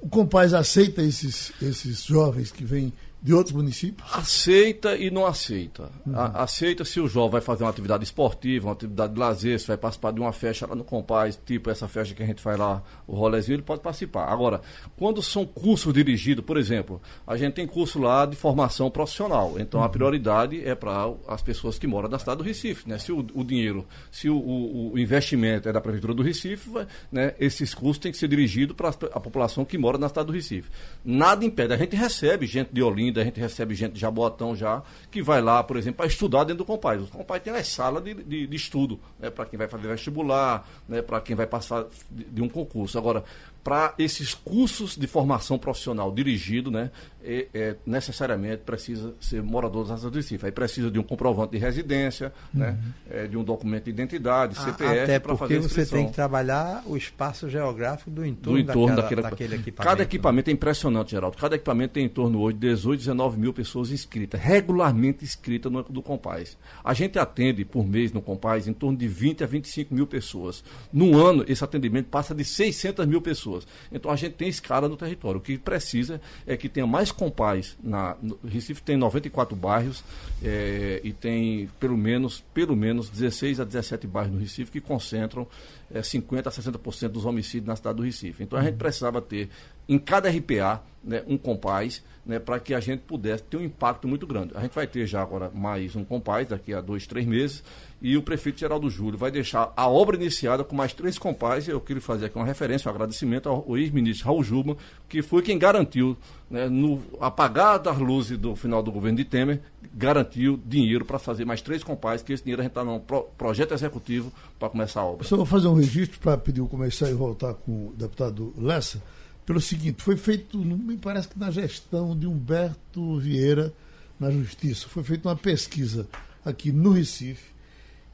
[0.00, 4.08] O compás aceita esses, esses jovens que vêm de outros municípios?
[4.14, 5.90] Aceita e não aceita.
[6.06, 6.16] Uhum.
[6.16, 9.66] A, aceita se o jovem vai fazer uma atividade esportiva, uma atividade de lazer, se
[9.66, 12.58] vai participar de uma festa lá no Compaz, tipo essa festa que a gente faz
[12.58, 14.26] lá, o rolezinho, ele pode participar.
[14.26, 14.60] Agora,
[14.96, 19.54] quando são cursos dirigidos, por exemplo, a gente tem curso lá de formação profissional.
[19.58, 19.86] Então uhum.
[19.86, 22.88] a prioridade é para as pessoas que moram na cidade do Recife.
[22.88, 22.98] Né?
[22.98, 26.70] Se o, o dinheiro, se o, o, o, investimento é da Prefeitura do Recife,
[27.10, 30.32] né, esses cursos têm que ser dirigidos para a população que mora na cidade do
[30.32, 30.70] Recife.
[31.04, 31.74] Nada impede.
[31.74, 35.40] A gente recebe gente de Olinda a gente recebe gente de Jaboatão já, que vai
[35.40, 37.02] lá, por exemplo, para estudar dentro do Compaz.
[37.02, 40.68] O Compaz tem as salas de, de, de estudo, né, para quem vai fazer vestibular,
[40.88, 42.98] né, para quem vai passar de, de um concurso.
[42.98, 43.24] Agora,
[43.62, 46.90] para esses cursos de formação profissional dirigido, né,
[47.22, 50.46] é, é, necessariamente precisa ser morador da cidade do Recife.
[50.46, 52.72] Aí precisa de um comprovante de residência, né, uhum.
[52.72, 52.78] né,
[53.10, 57.50] é, de um documento de identidade, CPF, Até porque você tem que trabalhar o espaço
[57.50, 59.90] geográfico do entorno, do entorno daquela, daquele, daquele equipamento.
[59.90, 61.36] Cada equipamento é impressionante, Geraldo.
[61.36, 65.82] Cada equipamento tem em torno hoje de 18, 19 mil pessoas inscritas, regularmente inscritas no
[65.82, 66.56] do Compaz.
[66.84, 70.62] A gente atende por mês no Compaz em torno de 20 a 25 mil pessoas.
[70.92, 73.47] No ano, esse atendimento passa de 600 mil pessoas.
[73.90, 75.38] Então a gente tem escala no território.
[75.38, 77.76] O que precisa é que tenha mais compás.
[77.82, 80.04] Na, no Recife tem 94 bairros
[80.42, 85.46] é, e tem pelo menos, pelo menos 16 a 17 bairros no Recife que concentram
[85.92, 88.42] é, 50 a 60% dos homicídios na cidade do Recife.
[88.42, 89.48] Então a gente precisava ter
[89.88, 94.06] em cada RPA, né, um compás, né, para que a gente pudesse ter um impacto
[94.06, 94.52] muito grande.
[94.54, 97.64] A gente vai ter já agora mais um compás, daqui a dois, três meses,
[98.02, 101.66] e o prefeito Geraldo Júlio vai deixar a obra iniciada com mais três compás.
[101.66, 104.76] Eu queria fazer aqui uma referência, um agradecimento ao ex-ministro Raul Juba,
[105.08, 106.16] que foi quem garantiu,
[106.50, 109.60] né, no apagar das luzes do final do governo de Temer,
[109.94, 113.22] garantiu dinheiro para fazer mais três compás, que esse dinheiro a gente está num pro,
[113.38, 115.26] projeto executivo para começar a obra.
[115.26, 119.02] Só vou fazer um registro para pedir o começar e voltar com o deputado Lessa,
[119.44, 123.72] pelo seguinte, foi feito, me parece que na gestão de Humberto Vieira
[124.20, 126.08] na Justiça, foi feita uma pesquisa
[126.44, 127.52] aqui no Recife,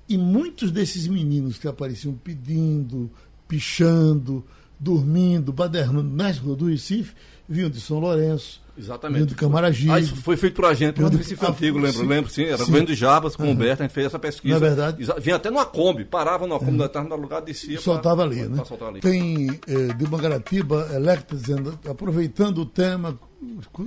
[0.09, 3.11] e muitos desses meninos que apareciam pedindo,
[3.49, 4.45] pichando,
[4.79, 7.15] dormindo, badernando nas ruas do Recife,
[7.49, 9.15] vinham de São Lourenço, Exatamente.
[9.19, 9.91] vinham de Camaragibe.
[9.93, 12.07] Ah, isso foi feito por a gente, do- Recife Antigo, lembro, sim.
[12.07, 12.65] lembro, sim, era Sim.
[12.67, 13.51] governo de Jabas, com o.
[13.51, 14.59] Humberto, a gente fez essa pesquisa.
[14.59, 15.07] Não é verdade?
[15.21, 17.75] Vinha até numa Kombi, parava numa Kombi, estava no lugar, descia.
[17.75, 18.57] pra- soltava ali, pra- né?
[18.57, 19.01] pra soltar ali.
[19.01, 23.19] Tem eh, de Mangaratiba, Electra dizendo, aproveitando o tema,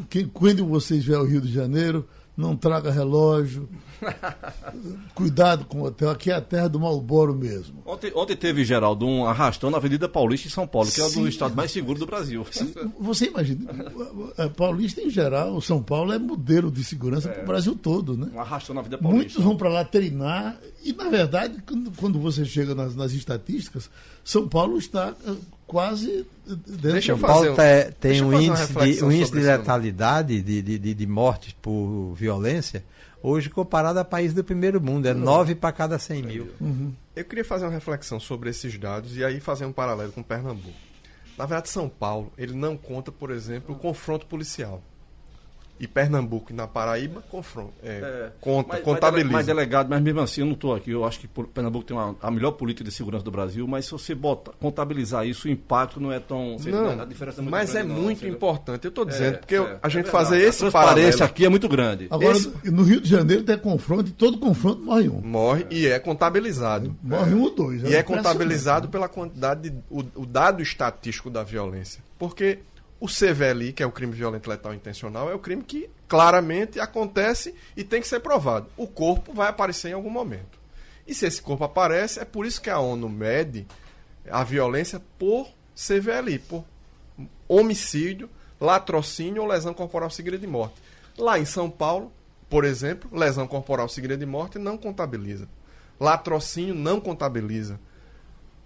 [0.10, 2.08] que, quando vocês vier ao Rio de Janeiro,
[2.38, 3.68] não traga relógio,
[5.14, 7.82] cuidado com o hotel, aqui é a terra do Malboro mesmo.
[7.86, 11.22] Ontem, ontem teve, Geraldo, um arrastão na Avenida Paulista em São Paulo, que é Sim.
[11.22, 12.46] dos estados mais seguros do Brasil.
[13.00, 13.70] Você imagina,
[14.38, 18.30] a Paulista em geral, São Paulo é modelo de segurança para o Brasil todo, né?
[18.34, 19.24] Um arrastão na Avenida Paulista.
[19.26, 23.90] Muitos vão para lá treinar e, na verdade, quando, quando você chega nas, nas estatísticas,
[24.24, 25.34] São Paulo está eh,
[25.68, 29.40] quase dentro Deixa eu fazer Paulo um- tá- tem um índice, de, um índice de
[29.42, 32.84] letalidade de, de, de, de mortes por violência,
[33.22, 36.48] hoje comparado a países do primeiro mundo, é 9 para cada 100 mil.
[37.16, 40.74] Eu queria fazer uma reflexão sobre esses dados e aí fazer um paralelo com Pernambuco.
[41.38, 44.82] Na verdade, São Paulo, ele não conta, por exemplo, o confronto policial.
[45.80, 49.32] E Pernambuco e na Paraíba, confronto, é, É, conta, mas- contabiliza.
[49.32, 50.90] Mas, delegado, mas mesmo assim eu não estou aqui.
[50.92, 53.92] Eu acho que Pernambuco tem uma- a melhor política de segurança do Brasil, mas se
[53.92, 56.58] você bota, contabilizar isso, o impacto não é tão.
[56.60, 58.36] sei lá, não, a diferença é muito mas é grande, não, muito entendeu?
[58.36, 58.86] importante.
[58.86, 61.24] Eu estou dizendo, É, porque é, eu- a é gente fazer A esse transparência paralelo
[61.24, 62.08] aqui é muito grande.
[62.10, 65.22] Agora, Esse- no Rio de Janeiro tem confronto e todo confronto morre um.
[65.22, 66.96] morre e é contabilizado.
[67.04, 67.84] Morre um ou dois.
[67.84, 72.02] E é contabilizado pela quantidade, de, o, o dado estatístico da violência.
[72.18, 72.60] Porque
[73.00, 77.54] o CVLI, que é o crime violento letal intencional, é o crime que claramente acontece
[77.76, 78.68] e tem que ser provado.
[78.76, 80.58] O corpo vai aparecer em algum momento.
[81.06, 83.68] E se esse corpo aparece, é por isso que a ONU mede
[84.30, 86.66] a violência por CVLI, por
[87.48, 88.30] homicídio,
[88.60, 90.76] latrocínio ou lesão corporal seguida de morte.
[91.18, 92.12] Lá em São Paulo,
[92.50, 95.48] por exemplo, lesão corporal seguida de morte não contabiliza.
[96.00, 97.80] Latrocínio não contabiliza.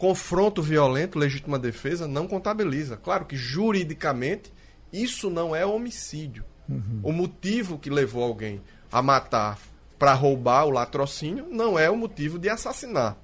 [0.02, 2.98] Confronto violento, legítima defesa, não contabiliza.
[2.98, 4.52] Claro que juridicamente
[4.92, 6.44] isso não é homicídio.
[7.04, 9.60] O motivo que levou alguém a matar
[10.00, 13.16] para roubar o latrocínio não é o motivo de assassinar.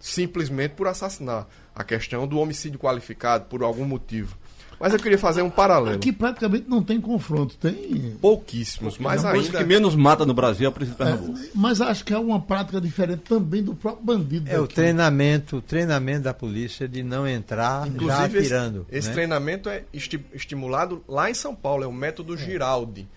[0.00, 1.46] Simplesmente por assassinar.
[1.72, 4.36] A questão do homicídio qualificado por algum motivo.
[4.80, 5.96] Mas eu queria fazer um paralelo.
[5.96, 7.56] Aqui praticamente não tem confronto.
[7.56, 8.16] Tem.
[8.20, 9.58] Pouquíssimos, mas a coisa ainda.
[9.58, 11.38] que menos mata no Brasil é a Polícia de é, Pernambuco.
[11.54, 14.48] mas acho que há uma prática diferente também do próprio bandido.
[14.50, 14.74] É o daqui.
[14.76, 18.86] treinamento, o treinamento da polícia de não entrar já Inclusive, esse, atirando.
[18.90, 19.14] esse né?
[19.14, 23.08] treinamento é esti- estimulado lá em São Paulo, é o método Giraldi,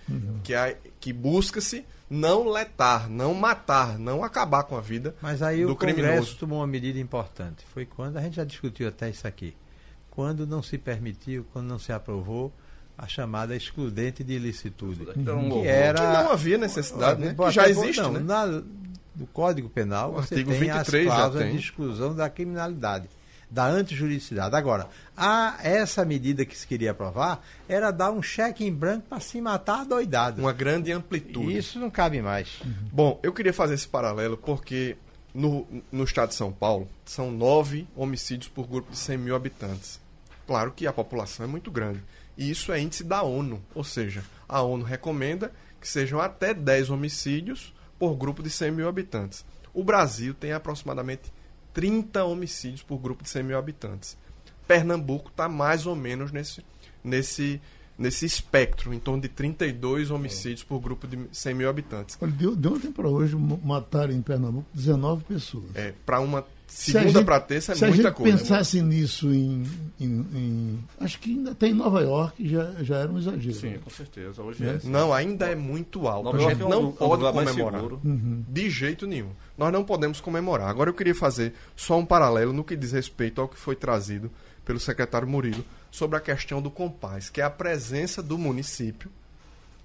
[0.43, 5.63] que, é, que busca-se não letar, não matar, não acabar com a vida Mas aí
[5.63, 6.35] do o Congresso criminoso.
[6.37, 7.63] tomou uma medida importante.
[7.73, 9.53] Foi quando, a gente já discutiu até isso aqui,
[10.11, 12.51] quando não se permitiu, quando não se aprovou
[12.97, 15.01] a chamada excludente de ilicitude.
[15.27, 15.61] Horror.
[15.63, 15.99] Que era.
[15.99, 17.33] Que não havia necessidade, né?
[17.35, 18.19] Que já existe, não, né?
[18.19, 18.61] na-
[19.13, 23.09] no Código Penal O você artigo tem 23 as cláusulas de exclusão da criminalidade,
[23.49, 24.55] da antijuridicidade.
[24.55, 24.87] Agora,
[25.17, 29.41] a, essa medida que se queria aprovar era dar um cheque em branco para se
[29.41, 30.41] matar doidado.
[30.41, 31.57] Uma grande amplitude.
[31.57, 32.61] Isso não cabe mais.
[32.91, 34.95] Bom, eu queria fazer esse paralelo porque
[35.33, 39.99] no, no estado de São Paulo são nove homicídios por grupo de 100 mil habitantes.
[40.51, 42.03] Claro que a população é muito grande.
[42.37, 43.63] E isso é índice da ONU.
[43.73, 45.49] Ou seja, a ONU recomenda
[45.79, 49.45] que sejam até 10 homicídios por grupo de 100 mil habitantes.
[49.73, 51.31] O Brasil tem aproximadamente
[51.73, 54.17] 30 homicídios por grupo de 100 mil habitantes.
[54.67, 56.65] Pernambuco está mais ou menos nesse,
[57.01, 57.61] nesse,
[57.97, 62.17] nesse espectro, em torno de 32 homicídios por grupo de 100 mil habitantes.
[62.19, 65.73] Olha, de, de ontem para hoje mataram em Pernambuco 19 pessoas.
[65.75, 68.37] É, para uma segunda gente- para terça é Se a muita gente coisa.
[68.37, 69.63] pensasse nisso em,
[69.99, 73.53] em- em- Acho que ainda tem em Nova York, já, já era um exagero.
[73.55, 74.41] Sim, com certeza.
[74.41, 74.79] Hoje Né?
[74.83, 74.87] é.
[74.87, 76.23] Não, ainda é muito alto.
[76.25, 77.53] Nova a gente é não é pode comemorar.
[77.81, 78.01] seguro.
[78.03, 79.29] De jeito nenhum.
[79.57, 80.69] Nós não podemos comemorar.
[80.69, 84.31] Agora eu queria fazer só um paralelo no que diz respeito ao que foi trazido
[84.65, 89.11] pelo secretário Murilo sobre a questão do compás, que é a presença do município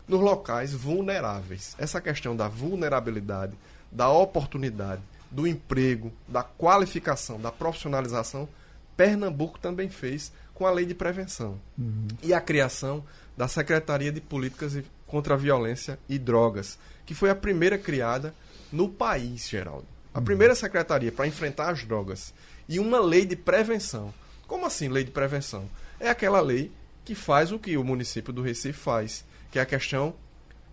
[0.06, 1.74] nos locais vulneráveis.
[1.78, 3.54] Essa questão da vulnerabilidade,
[3.90, 8.48] da oportunidade, do emprego, da qualificação, da profissionalização
[8.96, 12.08] Pernambuco também fez com a lei de prevenção Uhum.
[12.22, 13.04] e a criação
[13.36, 18.34] da Secretaria de Políticas contra a Violência e Drogas, que foi a primeira criada
[18.72, 19.86] no país, Geraldo.
[20.14, 22.32] A primeira secretaria para enfrentar as drogas
[22.66, 24.14] e uma lei de prevenção.
[24.46, 25.68] Como assim lei de prevenção?
[26.00, 26.72] É aquela lei
[27.04, 30.14] que faz o que o município do Recife faz, que é a questão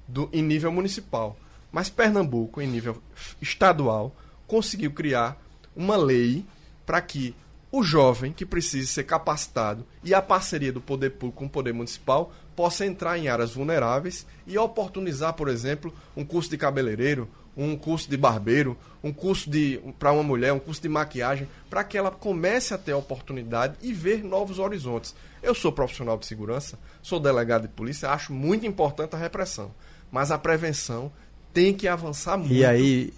[0.08, 1.38] do em nível municipal.
[1.74, 3.02] Mas Pernambuco, em nível
[3.42, 4.16] estadual,
[4.54, 5.36] conseguiu criar
[5.76, 6.46] uma lei
[6.86, 7.36] para que
[7.72, 11.74] o jovem que precise ser capacitado e a parceria do poder público com o poder
[11.74, 17.28] municipal possa entrar em áreas vulneráveis e oportunizar, por exemplo, um curso de cabeleireiro,
[17.58, 21.84] um curso de barbeiro, um curso de para uma mulher, um curso de maquiagem, para
[21.84, 25.16] que ela comece a ter a oportunidade e ver novos horizontes.
[25.42, 29.72] Eu sou profissional de segurança, sou delegado de polícia, acho muito importante a repressão,
[30.12, 31.12] mas a prevenção
[31.52, 32.54] tem que avançar muito.
[32.54, 33.14] E aí,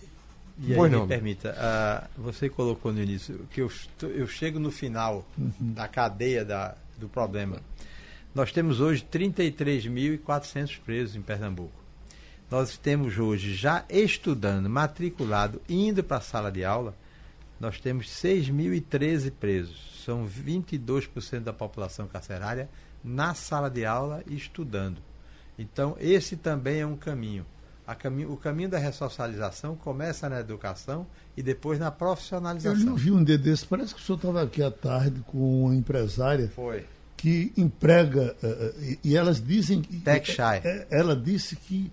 [0.58, 3.70] e aí me permita, ah, você colocou no início que eu,
[4.04, 5.28] eu chego no final
[5.60, 7.62] da cadeia da, do problema.
[8.34, 11.74] Nós temos hoje 33.400 presos em Pernambuco.
[12.50, 16.96] Nós temos hoje já estudando, matriculado, indo para a sala de aula,
[17.60, 20.04] nós temos 6.013 presos.
[20.06, 22.70] São 22% da população carcerária
[23.04, 25.02] na sala de aula estudando.
[25.58, 27.46] Então, esse também é um caminho.
[27.88, 31.06] A caminho o caminho da ressocialização começa na educação
[31.38, 32.96] e depois na Eu profissionalização.
[32.96, 36.50] vi um dia desse, parece que o senhor estava aqui à tarde com uma empresária
[36.56, 36.84] Foi.
[37.16, 38.74] que emprega, eh,
[39.04, 39.98] e, e elas dizem que.
[40.00, 40.42] Tech Shy.
[40.64, 41.92] eh, Ela disse que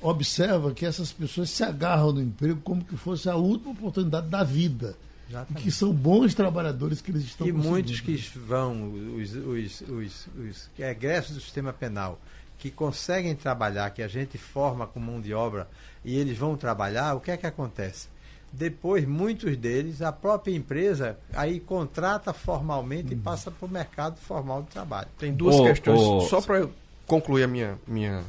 [0.00, 4.42] observa que essas pessoas se agarram no emprego como que fosse a última oportunidade da
[4.44, 4.96] vida.
[5.30, 5.62] Exatamente.
[5.62, 10.70] que são bons trabalhadores que eles estão E muitos que vão, os, os, os, os
[10.78, 12.18] egressos do sistema penal,
[12.58, 15.68] que conseguem trabalhar, que a gente forma com mão de obra
[16.04, 18.08] e eles vão trabalhar, o que é que acontece?
[18.52, 24.62] Depois, muitos deles, a própria empresa aí contrata formalmente e passa para o mercado formal
[24.62, 25.08] de trabalho.
[25.18, 26.72] Tem duas Ô, questões, ô, só para eu
[27.06, 28.24] concluir a minha, minha,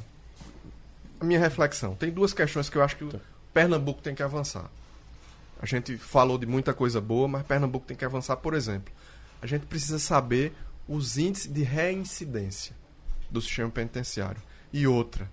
[1.20, 1.96] a minha reflexão.
[1.96, 3.22] Tem duas questões que eu acho que o
[3.54, 4.70] Pernambuco tem que avançar.
[5.62, 8.94] A gente falou de muita coisa boa, mas Pernambuco tem que avançar, por exemplo.
[9.42, 10.54] A gente precisa saber
[10.88, 12.79] os índices de reincidência
[13.30, 14.42] do sistema penitenciário.
[14.72, 15.30] E outra,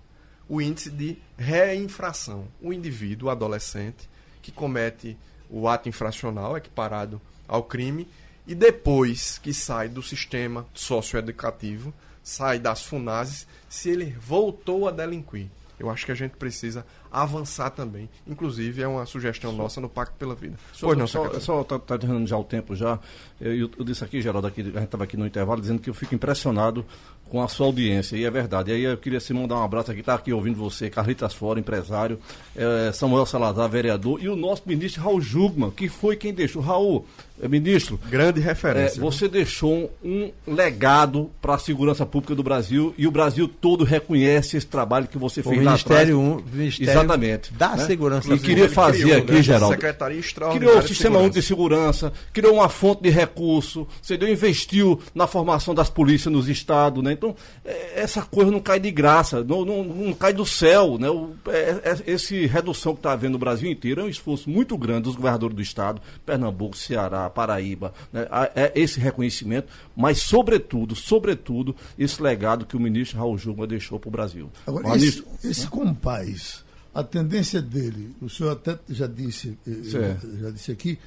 [0.47, 2.47] o índice de reinfração.
[2.61, 4.09] O indivíduo, o adolescente,
[4.41, 5.17] que comete
[5.49, 8.07] o ato infracional equiparado ao crime
[8.45, 11.93] e depois que sai do sistema socioeducativo,
[12.23, 15.47] sai das FUNASES, se ele voltou a delinquir.
[15.79, 18.09] Eu acho que a gente precisa avançar também.
[18.25, 20.57] Inclusive, é uma sugestão nossa no Pacto pela Vida.
[20.79, 21.45] Pois não, só, secretário.
[21.45, 22.99] só tá, tá terminando já o tempo já.
[23.39, 25.89] Eu, eu, eu disse aqui, Geraldo, aqui, a gente estava aqui no intervalo, dizendo que
[25.89, 26.83] eu fico impressionado
[27.29, 28.71] com a sua audiência, e é verdade.
[28.71, 31.59] E aí eu queria se mandar um abraço aqui, tá aqui ouvindo você, Carlitas Fora,
[31.59, 32.19] empresário,
[32.55, 36.61] eh, Samuel Salazar, vereador, e o nosso ministro Raul Jugman, que foi quem deixou.
[36.61, 37.05] Raul,
[37.41, 39.01] eh, ministro, Grande é, referência.
[39.01, 44.57] você deixou um, legado para a segurança pública do Brasil e o Brasil todo reconhece
[44.57, 46.07] esse trabalho que você O fez lá atrás.
[46.07, 47.53] Ministério, um, Ministério Exatamente.
[47.53, 47.85] da né?
[47.85, 49.75] Segurança E queria fazer criou, aqui, né, Geraldo.
[49.75, 51.77] Secretaria Extraordinária Criou o Sistema Único de Segurança.
[51.77, 57.03] Segurança, criou uma fonte de recurso, você deu, investiu na formação das polícias nos estados,
[57.03, 57.11] né?
[57.17, 61.09] Então, é, essa coisa não cai de graça, não, não, não cai do céu, né?
[61.09, 64.77] O, é, é, esse redução que está havendo no Brasil inteiro é um esforço muito
[64.77, 68.27] grande dos governadores do estado, Pernambuco, Ceará, Paraíba, né?
[68.55, 74.07] É esse reconhecimento, mas sobretudo, sobretudo, esse legado que o ministro Raul Jugman deixou para
[74.07, 74.49] o Brasil.
[74.65, 76.63] Agora, esse, nisso- esse compaz,
[76.93, 80.27] a tendência dele, o senhor até já disse, eh, Certo.
[80.39, 80.97] já disse aqui,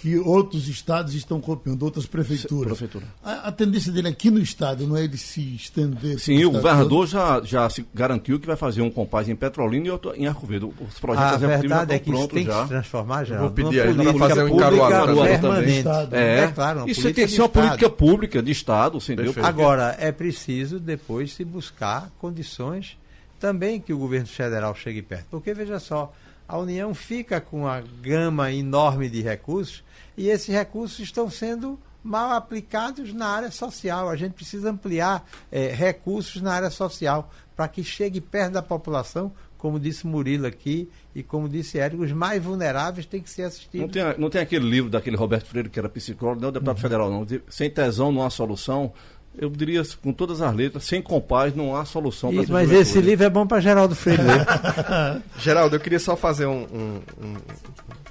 [0.00, 2.78] que outros estados estão copiando, outras prefeituras.
[2.78, 3.04] Prefeitura.
[3.22, 6.20] A, a tendência dele aqui no estado não é de se estender.
[6.20, 9.90] Sim, o governador já, já se garantiu que vai fazer um compás em Petrolina e
[9.90, 10.66] outro em Arco Verde.
[10.66, 12.62] Os projetos A verdade já é que estão isso prontos tem que já.
[12.62, 13.40] se transformar, já.
[13.40, 15.84] vou pedir ele política fazer um Caruaru também.
[16.12, 17.50] É, É claro, isso tem que ser uma Estado.
[17.52, 19.34] política pública de Estado, entendeu?
[19.42, 22.96] Agora, é preciso depois se buscar condições
[23.40, 25.26] também que o governo federal chegue perto.
[25.30, 26.12] Porque, veja só,
[26.46, 29.82] a União fica com uma gama enorme de recursos
[30.18, 34.08] e esses recursos estão sendo mal aplicados na área social.
[34.08, 39.32] A gente precisa ampliar eh, recursos na área social para que chegue perto da população,
[39.56, 43.80] como disse Murilo aqui e como disse Érico, os mais vulneráveis têm que ser assistidos.
[43.80, 46.50] Não tem, não tem aquele livro daquele Roberto Freire que era psicólogo, não é o
[46.50, 46.52] Uhum.
[46.54, 47.26] deputado federal, não.
[47.48, 48.92] Sem tesão não há solução.
[49.36, 53.24] Eu diria com todas as letras, sem compás não há solução para mas esse livro
[53.24, 54.46] é bom para Geraldo Freire ler.
[55.38, 57.36] Geraldo, eu queria só fazer um, um, um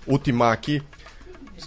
[0.07, 0.81] ultimar aqui.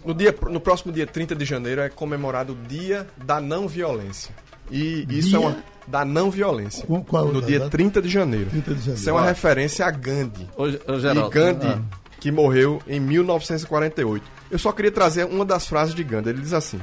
[0.04, 4.34] No, dia, no próximo dia 30 de janeiro é comemorado o Dia da Não Violência.
[4.70, 5.36] E isso Dia?
[5.36, 5.56] é uma.
[5.88, 6.86] Da não violência.
[6.86, 7.70] Qual- qual no dia data?
[7.72, 8.48] 30 de janeiro.
[8.50, 9.00] 30 de janeiro.
[9.00, 9.26] Isso é uma Ah.
[9.26, 10.48] referência a Gandhi.
[10.56, 11.80] Ô, ô, E Geraldo, Gandhi, ah,
[12.20, 14.24] que morreu em 1948.
[14.50, 16.28] Eu só queria trazer uma das frases de Gandhi.
[16.30, 16.80] Ele diz assim: